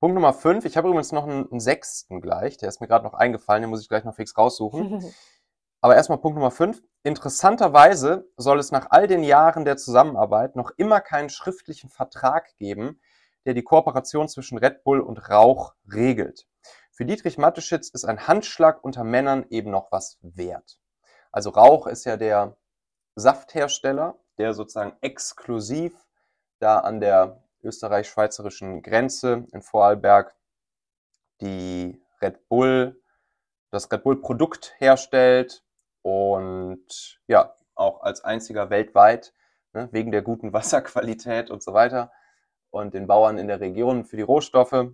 Punkt 0.00 0.14
Nummer 0.14 0.32
5. 0.32 0.64
Ich 0.64 0.76
habe 0.76 0.88
übrigens 0.88 1.10
noch 1.10 1.24
einen, 1.24 1.50
einen 1.50 1.58
sechsten 1.58 2.20
gleich. 2.20 2.56
Der 2.56 2.68
ist 2.68 2.80
mir 2.80 2.86
gerade 2.86 3.04
noch 3.04 3.14
eingefallen. 3.14 3.62
Den 3.62 3.70
muss 3.70 3.82
ich 3.82 3.88
gleich 3.88 4.04
noch 4.04 4.14
fix 4.14 4.36
raussuchen. 4.36 5.02
Aber 5.80 5.96
erstmal 5.96 6.18
Punkt 6.18 6.36
Nummer 6.36 6.52
5. 6.52 6.80
Interessanterweise 7.02 8.28
soll 8.36 8.60
es 8.60 8.70
nach 8.70 8.88
all 8.90 9.08
den 9.08 9.24
Jahren 9.24 9.64
der 9.64 9.76
Zusammenarbeit 9.76 10.54
noch 10.54 10.70
immer 10.76 11.00
keinen 11.00 11.30
schriftlichen 11.30 11.90
Vertrag 11.90 12.56
geben, 12.58 13.00
der 13.44 13.54
die 13.54 13.62
Kooperation 13.62 14.28
zwischen 14.28 14.58
Red 14.58 14.84
Bull 14.84 15.00
und 15.00 15.30
Rauch 15.30 15.74
regelt. 15.92 16.46
Für 16.92 17.04
Dietrich 17.04 17.38
Mateschitz 17.38 17.88
ist 17.90 18.04
ein 18.04 18.26
Handschlag 18.26 18.84
unter 18.84 19.04
Männern 19.04 19.46
eben 19.50 19.70
noch 19.70 19.90
was 19.90 20.18
wert. 20.22 20.78
Also 21.32 21.50
Rauch 21.50 21.86
ist 21.86 22.04
ja 22.04 22.16
der 22.16 22.56
Safthersteller, 23.14 24.18
der 24.38 24.54
sozusagen 24.54 24.96
exklusiv 25.00 25.94
da 26.60 26.78
an 26.78 27.00
der 27.00 27.42
österreich-schweizerischen 27.62 28.82
Grenze 28.82 29.46
in 29.52 29.62
Vorarlberg 29.62 30.34
die 31.40 32.00
Red 32.20 32.48
Bull, 32.48 33.00
das 33.70 33.90
Red 33.90 34.02
Bull 34.02 34.20
Produkt 34.20 34.74
herstellt 34.78 35.64
und 36.02 37.20
ja, 37.26 37.54
auch 37.74 38.02
als 38.02 38.24
einziger 38.24 38.70
weltweit, 38.70 39.32
ne, 39.72 39.88
wegen 39.92 40.10
der 40.10 40.22
guten 40.22 40.52
Wasserqualität 40.52 41.50
und 41.50 41.62
so 41.62 41.74
weiter 41.74 42.10
und 42.70 42.94
den 42.94 43.06
Bauern 43.06 43.38
in 43.38 43.48
der 43.48 43.60
Region 43.60 44.04
für 44.04 44.16
die 44.16 44.22
Rohstoffe 44.22 44.92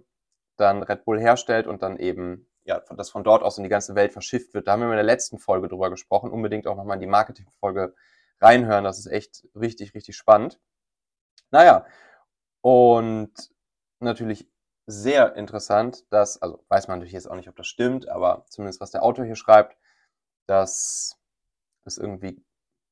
dann 0.57 0.83
Red 0.83 1.05
Bull 1.05 1.21
herstellt 1.21 1.67
und 1.67 1.83
dann 1.83 1.97
eben, 1.99 2.49
ja, 2.65 2.81
das 2.97 3.11
von 3.11 3.25
dort 3.25 3.43
aus 3.43 3.59
in 3.59 3.65
die 3.65 3.71
ganze 3.71 3.95
Welt 3.95 4.13
verschifft 4.13 4.55
wird. 4.55 4.69
Da 4.69 4.73
haben 4.73 4.81
wir 4.81 4.89
in 4.89 4.95
der 4.95 5.03
letzten 5.03 5.39
Folge 5.39 5.69
drüber 5.69 5.91
gesprochen. 5.91 6.31
Unbedingt 6.31 6.67
auch 6.67 6.77
nochmal 6.77 6.97
in 6.97 7.01
die 7.01 7.07
Marketingfolge 7.07 7.95
reinhören. 8.41 8.85
Das 8.85 8.99
ist 8.99 9.07
echt 9.07 9.49
richtig, 9.55 9.95
richtig 9.95 10.17
spannend. 10.17 10.61
Naja, 11.51 11.87
und 12.65 13.31
natürlich 14.01 14.51
sehr 14.87 15.37
interessant, 15.37 16.11
dass, 16.11 16.41
also 16.41 16.65
weiß 16.69 16.89
man 16.89 16.99
natürlich 16.99 17.13
jetzt 17.13 17.31
auch 17.31 17.37
nicht, 17.37 17.51
ob 17.51 17.57
das 17.57 17.67
stimmt, 17.67 18.09
aber 18.09 18.47
zumindest 18.49 18.81
was 18.81 18.91
der 18.91 19.03
Autor 19.03 19.27
hier 19.27 19.37
schreibt, 19.37 19.77
dass 20.47 21.21
es 21.85 21.99
irgendwie 21.99 22.43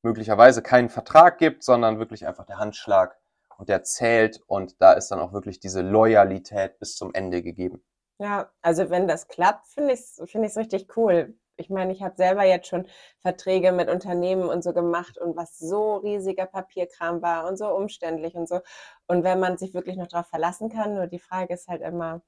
möglicherweise 0.03 0.61
keinen 0.61 0.89
Vertrag 0.89 1.39
gibt, 1.39 1.63
sondern 1.63 1.97
wirklich 1.97 2.27
einfach 2.27 2.45
der 2.45 2.59
Handschlag 2.59 3.17
und 3.57 3.67
der 3.67 3.81
zählt 3.81 4.41
und 4.45 4.79
da 4.79 4.93
ist 4.93 5.09
dann 5.09 5.19
auch 5.19 5.33
wirklich 5.33 5.59
diese 5.59 5.81
Loyalität 5.81 6.77
bis 6.77 6.95
zum 6.95 7.11
Ende 7.15 7.41
gegeben. 7.41 7.83
Ja, 8.19 8.51
also 8.61 8.91
wenn 8.91 9.07
das 9.07 9.27
klappt, 9.27 9.65
finde 9.65 9.93
ich 9.93 10.01
es 10.01 10.21
find 10.25 10.55
richtig 10.55 10.95
cool. 10.97 11.35
Ich 11.55 11.69
meine, 11.69 11.91
ich 11.93 12.01
habe 12.01 12.15
selber 12.15 12.43
jetzt 12.43 12.67
schon 12.67 12.87
Verträge 13.19 13.71
mit 13.71 13.89
Unternehmen 13.89 14.49
und 14.49 14.63
so 14.63 14.73
gemacht 14.73 15.17
und 15.17 15.35
was 15.35 15.57
so 15.59 15.97
riesiger 15.97 16.45
Papierkram 16.47 17.21
war 17.21 17.47
und 17.47 17.57
so 17.57 17.67
umständlich 17.67 18.35
und 18.35 18.47
so. 18.47 18.59
Und 19.07 19.23
wenn 19.23 19.39
man 19.39 19.57
sich 19.57 19.73
wirklich 19.73 19.97
noch 19.97 20.07
darauf 20.07 20.27
verlassen 20.27 20.69
kann, 20.69 20.95
nur 20.95 21.07
die 21.07 21.19
Frage 21.19 21.53
ist 21.53 21.67
halt 21.67 21.81
immer, 21.81 22.21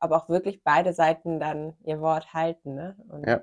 ob 0.00 0.12
auch 0.12 0.28
wirklich 0.28 0.62
beide 0.62 0.92
Seiten 0.92 1.40
dann 1.40 1.76
ihr 1.84 2.00
Wort 2.00 2.34
halten. 2.34 2.74
Ne? 2.74 2.96
Und 3.08 3.26
Ja. 3.26 3.42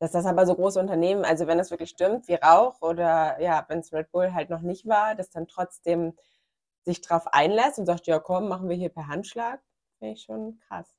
dass 0.00 0.12
das 0.12 0.26
aber 0.26 0.46
so 0.46 0.54
große 0.56 0.80
Unternehmen, 0.80 1.24
also 1.24 1.46
wenn 1.46 1.60
es 1.60 1.70
wirklich 1.70 1.90
stimmt, 1.90 2.26
wie 2.28 2.34
Rauch 2.34 2.80
oder 2.82 3.40
ja, 3.40 3.64
wenn 3.68 3.78
es 3.78 3.92
Red 3.92 4.10
Bull 4.10 4.34
halt 4.34 4.50
noch 4.50 4.60
nicht 4.62 4.86
war, 4.86 5.14
das 5.14 5.30
dann 5.30 5.46
trotzdem 5.46 6.14
sich 6.84 7.00
drauf 7.00 7.28
einlässt 7.28 7.78
und 7.78 7.86
sagt, 7.86 8.08
ja 8.08 8.18
komm, 8.18 8.48
machen 8.48 8.68
wir 8.68 8.76
hier 8.76 8.88
per 8.88 9.06
Handschlag, 9.06 9.60
finde 9.98 10.14
ich 10.14 10.22
schon 10.22 10.58
krass. 10.66 10.92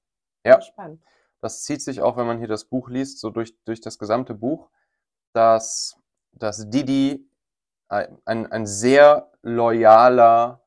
Ja. 0.46 0.62
Spannend. 0.62 1.04
Das 1.44 1.64
zieht 1.64 1.82
sich 1.82 2.02
auch, 2.02 2.16
wenn 2.16 2.26
man 2.26 2.38
hier 2.38 2.48
das 2.48 2.64
Buch 2.64 2.88
liest, 2.88 3.20
so 3.20 3.30
durch, 3.30 3.54
durch 3.66 3.82
das 3.82 4.00
gesamte 4.00 4.34
Buch, 4.34 4.70
dass, 5.34 5.98
dass 6.32 6.70
Didi 6.70 7.30
ein, 7.90 8.50
ein, 8.50 8.66
sehr 8.66 9.30
loyaler 9.42 10.62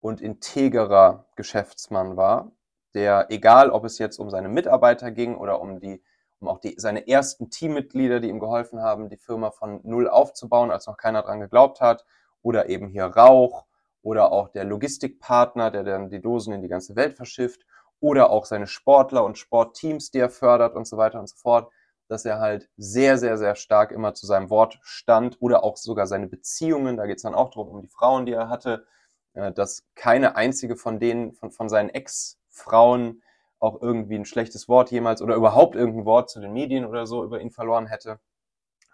und 0.00 0.20
integerer 0.20 1.26
Geschäftsmann 1.34 2.16
war, 2.16 2.52
der, 2.94 3.26
egal 3.30 3.70
ob 3.70 3.84
es 3.84 3.98
jetzt 3.98 4.20
um 4.20 4.30
seine 4.30 4.48
Mitarbeiter 4.48 5.10
ging 5.10 5.36
oder 5.36 5.60
um 5.60 5.80
die, 5.80 6.00
um 6.38 6.46
auch 6.46 6.60
die, 6.60 6.76
seine 6.78 7.08
ersten 7.08 7.50
Teammitglieder, 7.50 8.20
die 8.20 8.28
ihm 8.28 8.38
geholfen 8.38 8.80
haben, 8.80 9.08
die 9.08 9.16
Firma 9.16 9.50
von 9.50 9.80
null 9.82 10.08
aufzubauen, 10.08 10.70
als 10.70 10.86
noch 10.86 10.98
keiner 10.98 11.22
dran 11.22 11.40
geglaubt 11.40 11.80
hat, 11.80 12.04
oder 12.42 12.68
eben 12.68 12.86
hier 12.86 13.06
Rauch 13.06 13.66
oder 14.02 14.30
auch 14.30 14.50
der 14.50 14.62
Logistikpartner, 14.62 15.72
der 15.72 15.82
dann 15.82 16.10
die 16.10 16.22
Dosen 16.22 16.52
in 16.52 16.62
die 16.62 16.68
ganze 16.68 16.94
Welt 16.94 17.16
verschifft, 17.16 17.66
oder 18.00 18.30
auch 18.30 18.46
seine 18.46 18.66
Sportler 18.66 19.24
und 19.24 19.38
Sportteams, 19.38 20.10
die 20.10 20.18
er 20.18 20.30
fördert 20.30 20.74
und 20.74 20.86
so 20.86 20.96
weiter 20.96 21.20
und 21.20 21.28
so 21.28 21.36
fort, 21.36 21.70
dass 22.08 22.24
er 22.24 22.40
halt 22.40 22.68
sehr, 22.76 23.18
sehr, 23.18 23.38
sehr 23.38 23.54
stark 23.54 23.92
immer 23.92 24.14
zu 24.14 24.26
seinem 24.26 24.50
Wort 24.50 24.78
stand 24.82 25.36
oder 25.40 25.62
auch 25.62 25.76
sogar 25.76 26.06
seine 26.06 26.26
Beziehungen, 26.26 26.96
da 26.96 27.06
geht 27.06 27.16
es 27.16 27.22
dann 27.22 27.34
auch 27.34 27.50
darum, 27.50 27.68
um 27.68 27.82
die 27.82 27.88
Frauen, 27.88 28.26
die 28.26 28.32
er 28.32 28.48
hatte, 28.48 28.86
äh, 29.34 29.52
dass 29.52 29.84
keine 29.94 30.34
einzige 30.36 30.76
von 30.76 30.98
denen, 30.98 31.32
von, 31.34 31.52
von 31.52 31.68
seinen 31.68 31.90
Ex-Frauen 31.90 33.22
auch 33.60 33.80
irgendwie 33.80 34.16
ein 34.16 34.24
schlechtes 34.24 34.68
Wort 34.68 34.90
jemals 34.90 35.22
oder 35.22 35.36
überhaupt 35.36 35.76
irgendein 35.76 36.06
Wort 36.06 36.30
zu 36.30 36.40
den 36.40 36.52
Medien 36.52 36.84
oder 36.84 37.06
so 37.06 37.22
über 37.22 37.40
ihn 37.40 37.50
verloren 37.50 37.86
hätte. 37.86 38.18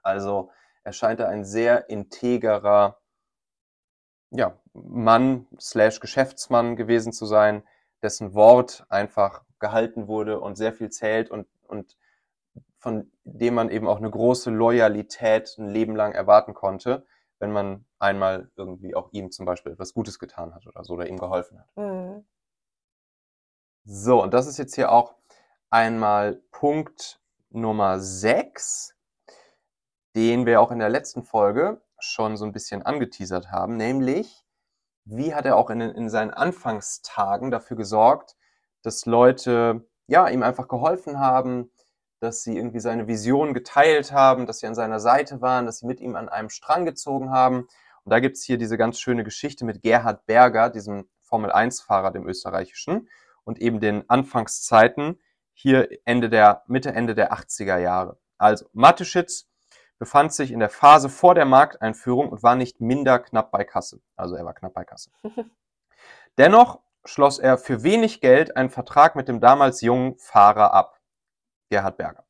Also 0.02 0.50
er 0.84 0.92
scheint 0.92 1.20
da 1.20 1.28
ein 1.28 1.44
sehr 1.44 1.88
integerer 1.88 2.98
ja, 4.30 4.58
Mann 4.74 5.46
slash 5.58 6.00
Geschäftsmann 6.00 6.76
gewesen 6.76 7.12
zu 7.12 7.26
sein, 7.26 7.62
dessen 8.02 8.34
Wort 8.34 8.86
einfach 8.88 9.42
gehalten 9.58 10.06
wurde 10.06 10.40
und 10.40 10.56
sehr 10.56 10.72
viel 10.72 10.90
zählt 10.90 11.30
und, 11.30 11.46
und 11.66 11.96
von 12.78 13.10
dem 13.24 13.54
man 13.54 13.70
eben 13.70 13.88
auch 13.88 13.96
eine 13.96 14.10
große 14.10 14.50
Loyalität 14.50 15.56
ein 15.58 15.68
Leben 15.70 15.96
lang 15.96 16.12
erwarten 16.12 16.54
konnte, 16.54 17.06
wenn 17.38 17.52
man 17.52 17.84
einmal 17.98 18.50
irgendwie 18.56 18.94
auch 18.94 19.12
ihm 19.12 19.30
zum 19.30 19.46
Beispiel 19.46 19.72
etwas 19.72 19.94
Gutes 19.94 20.18
getan 20.18 20.54
hat 20.54 20.66
oder 20.66 20.84
so 20.84 20.94
oder 20.94 21.08
ihm 21.08 21.18
geholfen 21.18 21.58
hat. 21.58 21.76
Mhm. 21.76 22.24
So, 23.84 24.22
und 24.22 24.34
das 24.34 24.46
ist 24.46 24.58
jetzt 24.58 24.74
hier 24.74 24.92
auch 24.92 25.14
einmal 25.70 26.42
Punkt 26.50 27.20
Nummer 27.50 28.00
6, 28.00 28.96
den 30.14 30.46
wir 30.46 30.60
auch 30.60 30.70
in 30.70 30.78
der 30.78 30.88
letzten 30.88 31.22
Folge 31.22 31.80
schon 31.98 32.36
so 32.36 32.44
ein 32.44 32.52
bisschen 32.52 32.82
angeteasert 32.82 33.50
haben, 33.50 33.76
nämlich 33.76 34.45
wie 35.06 35.34
hat 35.34 35.46
er 35.46 35.56
auch 35.56 35.70
in, 35.70 35.80
in 35.80 36.10
seinen 36.10 36.32
Anfangstagen 36.32 37.50
dafür 37.50 37.76
gesorgt, 37.76 38.36
dass 38.82 39.06
Leute 39.06 39.88
ja 40.06 40.28
ihm 40.28 40.42
einfach 40.42 40.68
geholfen 40.68 41.18
haben, 41.18 41.70
dass 42.20 42.42
sie 42.42 42.56
irgendwie 42.56 42.80
seine 42.80 43.06
Vision 43.06 43.54
geteilt 43.54 44.12
haben, 44.12 44.46
dass 44.46 44.58
sie 44.60 44.66
an 44.66 44.74
seiner 44.74 45.00
Seite 45.00 45.40
waren, 45.40 45.66
dass 45.66 45.78
sie 45.78 45.86
mit 45.86 46.00
ihm 46.00 46.16
an 46.16 46.28
einem 46.28 46.50
Strang 46.50 46.84
gezogen 46.84 47.30
haben. 47.30 47.68
Und 48.04 48.10
da 48.10 48.20
gibt 48.20 48.36
es 48.36 48.44
hier 48.44 48.58
diese 48.58 48.76
ganz 48.76 48.98
schöne 48.98 49.24
Geschichte 49.24 49.64
mit 49.64 49.82
Gerhard 49.82 50.26
Berger, 50.26 50.70
diesem 50.70 51.08
Formel-1-Fahrer, 51.22 52.12
dem 52.12 52.26
österreichischen, 52.26 53.08
und 53.44 53.60
eben 53.60 53.80
den 53.80 54.08
Anfangszeiten 54.08 55.20
hier 55.52 55.88
Ende 56.04 56.28
der, 56.28 56.62
Mitte, 56.66 56.92
Ende 56.92 57.14
der 57.14 57.32
80er 57.32 57.78
Jahre. 57.78 58.18
Also 58.38 58.66
Mateschitz 58.72 59.48
befand 59.98 60.32
sich 60.32 60.52
in 60.52 60.60
der 60.60 60.68
Phase 60.68 61.08
vor 61.08 61.34
der 61.34 61.44
Markteinführung 61.44 62.28
und 62.28 62.42
war 62.42 62.56
nicht 62.56 62.80
minder 62.80 63.18
knapp 63.18 63.50
bei 63.50 63.64
Kasse. 63.64 64.00
Also 64.16 64.34
er 64.34 64.44
war 64.44 64.54
knapp 64.54 64.74
bei 64.74 64.84
Kasse. 64.84 65.10
Dennoch 66.38 66.80
schloss 67.04 67.38
er 67.38 67.56
für 67.58 67.82
wenig 67.82 68.20
Geld 68.20 68.56
einen 68.56 68.70
Vertrag 68.70 69.16
mit 69.16 69.28
dem 69.28 69.40
damals 69.40 69.80
jungen 69.80 70.18
Fahrer 70.18 70.72
ab, 70.72 71.00
Gerhard 71.70 71.96
Berger. 71.96 72.24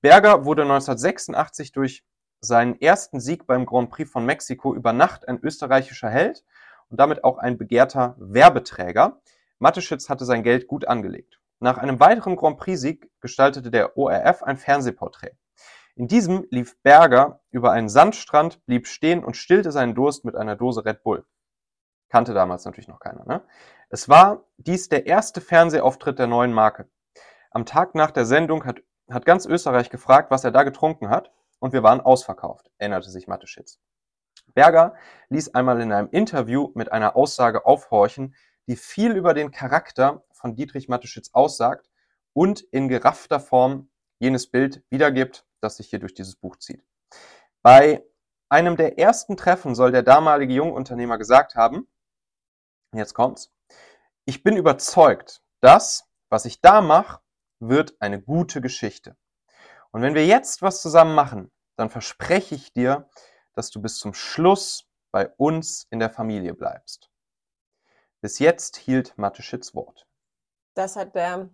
Berger 0.00 0.44
wurde 0.44 0.62
1986 0.62 1.72
durch 1.72 2.04
seinen 2.40 2.80
ersten 2.80 3.20
Sieg 3.20 3.46
beim 3.46 3.64
Grand 3.64 3.90
Prix 3.90 4.10
von 4.10 4.26
Mexiko 4.26 4.74
über 4.74 4.92
Nacht 4.92 5.28
ein 5.28 5.38
österreichischer 5.42 6.10
Held 6.10 6.44
und 6.90 7.00
damit 7.00 7.24
auch 7.24 7.38
ein 7.38 7.56
begehrter 7.56 8.14
Werbeträger. 8.18 9.20
Mateschitz 9.58 10.08
hatte 10.08 10.24
sein 10.24 10.42
Geld 10.42 10.66
gut 10.66 10.86
angelegt. 10.86 11.40
Nach 11.60 11.78
einem 11.78 12.00
weiteren 12.00 12.36
Grand 12.36 12.58
Prix-Sieg 12.58 13.10
gestaltete 13.20 13.70
der 13.70 13.96
ORF 13.96 14.42
ein 14.42 14.58
Fernsehporträt. 14.58 15.32
In 15.96 16.08
diesem 16.08 16.46
lief 16.50 16.76
Berger 16.82 17.40
über 17.50 17.70
einen 17.70 17.88
Sandstrand, 17.88 18.64
blieb 18.66 18.88
stehen 18.88 19.24
und 19.24 19.36
stillte 19.36 19.70
seinen 19.70 19.94
Durst 19.94 20.24
mit 20.24 20.34
einer 20.34 20.56
Dose 20.56 20.84
Red 20.84 21.04
Bull. 21.04 21.24
Kannte 22.08 22.34
damals 22.34 22.64
natürlich 22.64 22.88
noch 22.88 22.98
keiner. 22.98 23.24
Ne? 23.26 23.42
Es 23.90 24.08
war 24.08 24.44
dies 24.56 24.88
der 24.88 25.06
erste 25.06 25.40
Fernsehauftritt 25.40 26.18
der 26.18 26.26
neuen 26.26 26.52
Marke. 26.52 26.88
Am 27.50 27.64
Tag 27.64 27.94
nach 27.94 28.10
der 28.10 28.24
Sendung 28.24 28.64
hat, 28.64 28.82
hat 29.08 29.24
ganz 29.24 29.46
Österreich 29.46 29.88
gefragt, 29.88 30.32
was 30.32 30.42
er 30.42 30.50
da 30.50 30.64
getrunken 30.64 31.10
hat, 31.10 31.30
und 31.60 31.72
wir 31.72 31.84
waren 31.84 32.00
ausverkauft, 32.00 32.70
erinnerte 32.78 33.10
sich 33.10 33.28
Mateschitz. 33.28 33.78
Berger 34.54 34.94
ließ 35.28 35.54
einmal 35.54 35.80
in 35.80 35.92
einem 35.92 36.08
Interview 36.10 36.72
mit 36.74 36.92
einer 36.92 37.16
Aussage 37.16 37.64
aufhorchen, 37.64 38.34
die 38.66 38.76
viel 38.76 39.12
über 39.12 39.32
den 39.32 39.50
Charakter 39.50 40.24
von 40.32 40.56
Dietrich 40.56 40.88
Mateschitz 40.88 41.30
aussagt 41.32 41.88
und 42.32 42.60
in 42.60 42.88
geraffter 42.88 43.40
Form 43.40 43.88
jenes 44.18 44.50
Bild 44.50 44.82
wiedergibt, 44.90 45.46
das 45.64 45.76
sich 45.76 45.88
hier 45.88 45.98
durch 45.98 46.14
dieses 46.14 46.36
Buch 46.36 46.56
zieht. 46.56 46.84
Bei 47.62 48.04
einem 48.48 48.76
der 48.76 48.98
ersten 48.98 49.36
Treffen 49.36 49.74
soll 49.74 49.90
der 49.90 50.02
damalige 50.02 50.54
Jungunternehmer 50.54 51.18
gesagt 51.18 51.56
haben, 51.56 51.88
jetzt 52.92 53.14
kommt's, 53.14 53.52
ich 54.26 54.42
bin 54.42 54.56
überzeugt, 54.56 55.42
das, 55.60 56.08
was 56.28 56.44
ich 56.44 56.60
da 56.60 56.80
mache, 56.80 57.20
wird 57.58 57.96
eine 58.00 58.20
gute 58.20 58.60
Geschichte. 58.60 59.16
Und 59.90 60.02
wenn 60.02 60.14
wir 60.14 60.26
jetzt 60.26 60.62
was 60.62 60.82
zusammen 60.82 61.14
machen, 61.14 61.50
dann 61.76 61.90
verspreche 61.90 62.54
ich 62.54 62.72
dir, 62.72 63.08
dass 63.54 63.70
du 63.70 63.80
bis 63.80 63.98
zum 63.98 64.14
Schluss 64.14 64.88
bei 65.10 65.28
uns 65.36 65.86
in 65.90 65.98
der 65.98 66.10
Familie 66.10 66.54
bleibst. 66.54 67.10
Bis 68.20 68.38
jetzt 68.38 68.76
hielt 68.76 69.16
Mateschitz 69.16 69.74
Wort. 69.74 70.06
Das 70.74 70.96
hat 70.96 71.14
der 71.14 71.50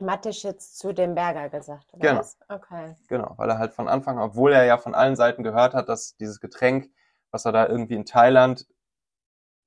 Mateschitz 0.00 0.74
zu 0.74 0.92
dem 0.92 1.14
Berger 1.14 1.48
gesagt, 1.48 1.92
oder 1.94 2.08
Genau. 2.08 2.18
was? 2.18 2.38
Okay. 2.48 2.96
Genau, 3.08 3.34
weil 3.38 3.50
er 3.50 3.58
halt 3.58 3.74
von 3.74 3.88
Anfang, 3.88 4.18
an, 4.18 4.24
obwohl 4.30 4.52
er 4.52 4.64
ja 4.64 4.78
von 4.78 4.94
allen 4.94 5.16
Seiten 5.16 5.42
gehört 5.44 5.74
hat, 5.74 5.88
dass 5.88 6.16
dieses 6.16 6.40
Getränk, 6.40 6.90
was 7.32 7.44
er 7.46 7.52
da 7.52 7.66
irgendwie 7.68 7.94
in 7.96 8.06
Thailand 8.06 8.66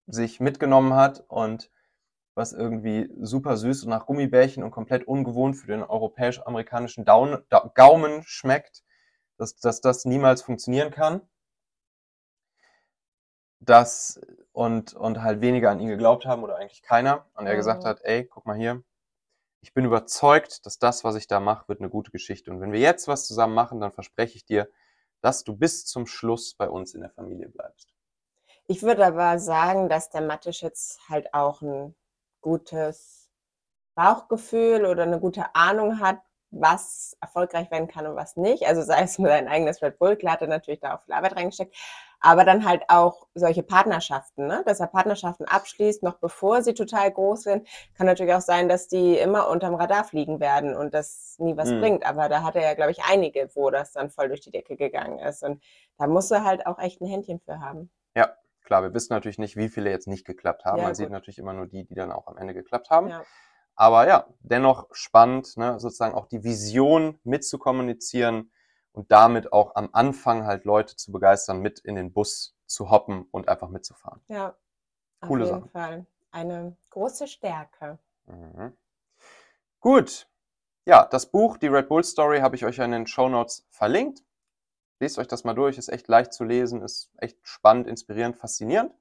sich 0.07 0.39
mitgenommen 0.39 0.93
hat 0.93 1.23
und 1.27 1.69
was 2.35 2.53
irgendwie 2.53 3.09
super 3.21 3.57
süß 3.57 3.83
und 3.83 3.89
nach 3.91 4.05
Gummibärchen 4.07 4.63
und 4.63 4.71
komplett 4.71 5.07
ungewohnt 5.07 5.55
für 5.57 5.67
den 5.67 5.83
europäisch-amerikanischen 5.83 7.05
Gaumen 7.05 8.23
schmeckt, 8.25 8.83
dass, 9.37 9.57
dass 9.57 9.81
das 9.81 10.05
niemals 10.05 10.41
funktionieren 10.41 10.91
kann. 10.91 11.21
Das 13.61 14.19
und, 14.51 14.93
und 14.93 15.23
halt 15.23 15.41
weniger 15.41 15.71
an 15.71 15.79
ihn 15.79 15.87
geglaubt 15.87 16.25
haben 16.27 16.43
oder 16.43 16.57
eigentlich 16.57 16.83
keiner. 16.83 17.25
Und 17.33 17.47
er 17.47 17.55
gesagt 17.55 17.83
Mhm. 17.83 17.87
hat, 17.87 18.01
ey, 18.03 18.25
guck 18.25 18.45
mal 18.45 18.55
hier, 18.57 18.83
ich 19.63 19.73
bin 19.73 19.85
überzeugt, 19.85 20.65
dass 20.65 20.77
das, 20.77 21.05
was 21.05 21.15
ich 21.15 21.27
da 21.27 21.39
mache, 21.39 21.69
wird 21.69 21.79
eine 21.79 21.89
gute 21.89 22.11
Geschichte. 22.11 22.51
Und 22.51 22.59
wenn 22.59 22.73
wir 22.73 22.81
jetzt 22.81 23.07
was 23.07 23.25
zusammen 23.25 23.53
machen, 23.53 23.79
dann 23.79 23.93
verspreche 23.93 24.35
ich 24.35 24.45
dir, 24.45 24.69
dass 25.21 25.45
du 25.45 25.55
bis 25.55 25.85
zum 25.85 26.05
Schluss 26.05 26.53
bei 26.53 26.69
uns 26.69 26.93
in 26.93 26.99
der 26.99 27.09
Familie 27.09 27.47
bleibst. 27.47 27.87
Ich 28.67 28.83
würde 28.83 29.05
aber 29.05 29.39
sagen, 29.39 29.87
dass 29.87 30.09
der 30.09 30.19
Mateschitz 30.19 30.99
halt 31.07 31.33
auch 31.33 31.61
ein 31.61 31.95
gutes 32.41 33.29
Bauchgefühl 33.95 34.85
oder 34.85 35.03
eine 35.03 35.21
gute 35.21 35.55
Ahnung 35.55 36.01
hat, 36.01 36.19
was 36.51 37.15
erfolgreich 37.21 37.71
werden 37.71 37.87
kann 37.87 38.05
und 38.05 38.17
was 38.17 38.35
nicht. 38.35 38.65
Also 38.65 38.81
sei 38.81 39.03
es 39.03 39.17
nur 39.17 39.29
sein 39.29 39.47
eigenes 39.47 39.81
Red 39.81 39.97
Bull, 39.97 40.17
klar 40.17 40.33
hat 40.33 40.41
er 40.41 40.47
natürlich 40.49 40.81
da 40.81 40.95
auch 40.95 41.03
viel 41.03 41.13
Arbeit 41.13 41.37
reingesteckt, 41.37 41.73
aber 42.23 42.45
dann 42.45 42.65
halt 42.65 42.83
auch 42.87 43.27
solche 43.35 43.63
Partnerschaften, 43.63 44.47
ne? 44.47 44.63
dass 44.65 44.79
er 44.79 44.87
Partnerschaften 44.87 45.45
abschließt, 45.45 46.03
noch 46.03 46.15
bevor 46.19 46.63
sie 46.63 46.73
total 46.73 47.11
groß 47.11 47.43
sind. 47.43 47.67
Kann 47.95 48.07
natürlich 48.07 48.33
auch 48.33 48.41
sein, 48.41 48.69
dass 48.69 48.87
die 48.87 49.17
immer 49.17 49.49
unterm 49.49 49.75
Radar 49.75 50.05
fliegen 50.05 50.39
werden 50.39 50.75
und 50.75 50.93
das 50.93 51.35
nie 51.39 51.57
was 51.57 51.69
Mhm. 51.69 51.79
bringt. 51.79 52.05
Aber 52.05 52.29
da 52.29 52.43
hat 52.43 52.55
er 52.55 52.63
ja, 52.63 52.73
glaube 52.75 52.91
ich, 52.91 53.03
einige, 53.03 53.49
wo 53.55 53.69
das 53.69 53.91
dann 53.91 54.09
voll 54.09 54.29
durch 54.29 54.41
die 54.41 54.51
Decke 54.51 54.75
gegangen 54.77 55.19
ist. 55.19 55.43
Und 55.43 55.61
da 55.97 56.07
muss 56.07 56.31
er 56.31 56.43
halt 56.45 56.65
auch 56.65 56.79
echt 56.79 57.01
ein 57.01 57.07
Händchen 57.07 57.39
für 57.41 57.59
haben. 57.59 57.91
Ja, 58.15 58.35
klar, 58.63 58.83
wir 58.83 58.93
wissen 58.93 59.13
natürlich 59.13 59.37
nicht, 59.39 59.57
wie 59.57 59.69
viele 59.69 59.89
jetzt 59.89 60.07
nicht 60.07 60.25
geklappt 60.25 60.65
haben. 60.65 60.77
Ja, 60.79 60.85
Man 60.85 60.95
sieht 60.95 61.07
gut. 61.07 61.13
natürlich 61.13 61.39
immer 61.39 61.53
nur 61.53 61.67
die, 61.67 61.83
die 61.85 61.95
dann 61.95 62.11
auch 62.11 62.27
am 62.27 62.37
Ende 62.37 62.53
geklappt 62.53 62.89
haben. 62.89 63.09
Ja. 63.09 63.23
aber 63.75 64.07
ja, 64.07 64.27
dennoch 64.41 64.87
spannend, 64.93 65.57
ne, 65.57 65.79
sozusagen 65.79 66.15
auch 66.15 66.27
die 66.27 66.43
Vision 66.43 67.19
mitzukommunizieren 67.23 68.51
und 68.93 69.11
damit 69.11 69.51
auch 69.51 69.75
am 69.75 69.89
Anfang 69.91 70.45
halt 70.45 70.65
Leute 70.65 70.95
zu 70.95 71.11
begeistern, 71.11 71.59
mit 71.59 71.79
in 71.79 71.95
den 71.95 72.13
Bus 72.13 72.55
zu 72.65 72.89
hoppen 72.89 73.27
und 73.31 73.49
einfach 73.49 73.69
mitzufahren. 73.69 74.21
Ja, 74.27 74.55
Coole 75.21 75.45
auf 75.45 75.49
jeden 75.49 75.61
Sache. 75.61 75.69
Fall. 75.71 76.05
Eine 76.31 76.77
große 76.89 77.27
Stärke. 77.27 77.99
Mhm. 78.25 78.75
Gut. 79.79 80.27
Ja, 80.85 81.05
das 81.05 81.27
Buch, 81.31 81.57
die 81.57 81.67
Red 81.67 81.87
Bull 81.87 82.03
Story, 82.03 82.39
habe 82.39 82.55
ich 82.55 82.65
euch 82.65 82.77
ja 82.77 82.85
in 82.85 82.91
den 82.91 83.07
Show 83.07 83.29
Notes 83.29 83.65
verlinkt. 83.69 84.23
Lest 84.99 85.17
euch 85.17 85.27
das 85.27 85.43
mal 85.43 85.53
durch, 85.53 85.77
ist 85.77 85.89
echt 85.89 86.07
leicht 86.07 86.33
zu 86.33 86.43
lesen, 86.43 86.81
ist 86.81 87.11
echt 87.17 87.37
spannend, 87.41 87.87
inspirierend, 87.87 88.37
faszinierend. 88.37 88.93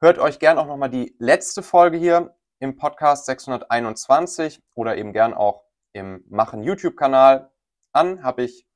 Hört 0.00 0.18
euch 0.18 0.38
gern 0.38 0.58
auch 0.58 0.66
nochmal 0.66 0.90
die 0.90 1.16
letzte 1.18 1.62
Folge 1.62 1.96
hier 1.96 2.36
im 2.58 2.76
Podcast 2.76 3.26
621 3.26 4.62
oder 4.74 4.96
eben 4.96 5.12
gern 5.12 5.32
auch 5.34 5.64
im 5.92 6.24
Machen 6.28 6.62
YouTube-Kanal 6.62 7.50
an. 7.92 8.22
Habe 8.22 8.42
ich 8.42 8.66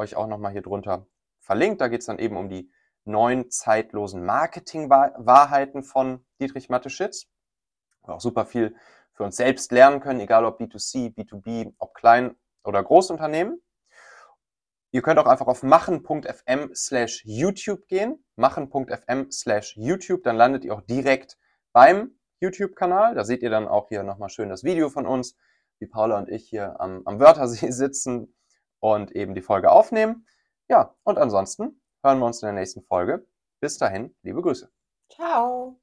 euch 0.00 0.16
auch 0.16 0.26
nochmal 0.26 0.52
hier 0.52 0.62
drunter 0.62 1.06
verlinkt. 1.38 1.80
Da 1.80 1.88
geht 1.88 2.00
es 2.00 2.06
dann 2.06 2.18
eben 2.18 2.36
um 2.36 2.48
die 2.48 2.72
neun 3.04 3.50
zeitlosen 3.50 4.24
Marketing-Wahrheiten 4.24 5.82
von 5.82 6.24
Dietrich 6.40 6.68
Mateschitz. 6.68 7.26
Wir 8.04 8.14
auch 8.14 8.20
super 8.20 8.46
viel 8.46 8.74
für 9.12 9.24
uns 9.24 9.36
selbst 9.36 9.72
lernen 9.72 10.00
können, 10.00 10.20
egal 10.20 10.44
ob 10.44 10.60
B2C, 10.60 11.14
B2B, 11.14 11.74
ob 11.78 11.94
Klein- 11.94 12.36
oder 12.64 12.82
Großunternehmen. 12.82 13.62
Ihr 14.92 15.02
könnt 15.02 15.18
auch 15.18 15.26
einfach 15.26 15.46
auf 15.46 15.62
machen.fm 15.62 16.74
slash 16.74 17.22
YouTube 17.24 17.86
gehen. 17.86 18.24
Machen.fm 18.36 19.30
slash 19.30 19.76
YouTube, 19.76 20.24
dann 20.24 20.36
landet 20.36 20.64
ihr 20.64 20.74
auch 20.74 20.80
direkt 20.80 21.38
beim 21.72 22.18
YouTube-Kanal. 22.40 23.14
Da 23.14 23.24
seht 23.24 23.42
ihr 23.42 23.50
dann 23.50 23.68
auch 23.68 23.88
hier 23.88 24.02
nochmal 24.02 24.30
schön 24.30 24.48
das 24.48 24.64
Video 24.64 24.88
von 24.88 25.06
uns, 25.06 25.36
wie 25.78 25.86
Paula 25.86 26.18
und 26.18 26.28
ich 26.28 26.48
hier 26.48 26.80
am, 26.80 27.02
am 27.04 27.20
Wörthersee 27.20 27.70
sitzen 27.70 28.34
und 28.80 29.12
eben 29.12 29.34
die 29.34 29.42
Folge 29.42 29.70
aufnehmen. 29.70 30.26
Ja, 30.68 30.94
und 31.04 31.18
ansonsten 31.18 31.80
hören 32.02 32.18
wir 32.18 32.26
uns 32.26 32.42
in 32.42 32.46
der 32.46 32.54
nächsten 32.54 32.82
Folge. 32.82 33.26
Bis 33.60 33.78
dahin, 33.78 34.14
liebe 34.22 34.42
Grüße. 34.42 34.70
Ciao. 35.10 35.79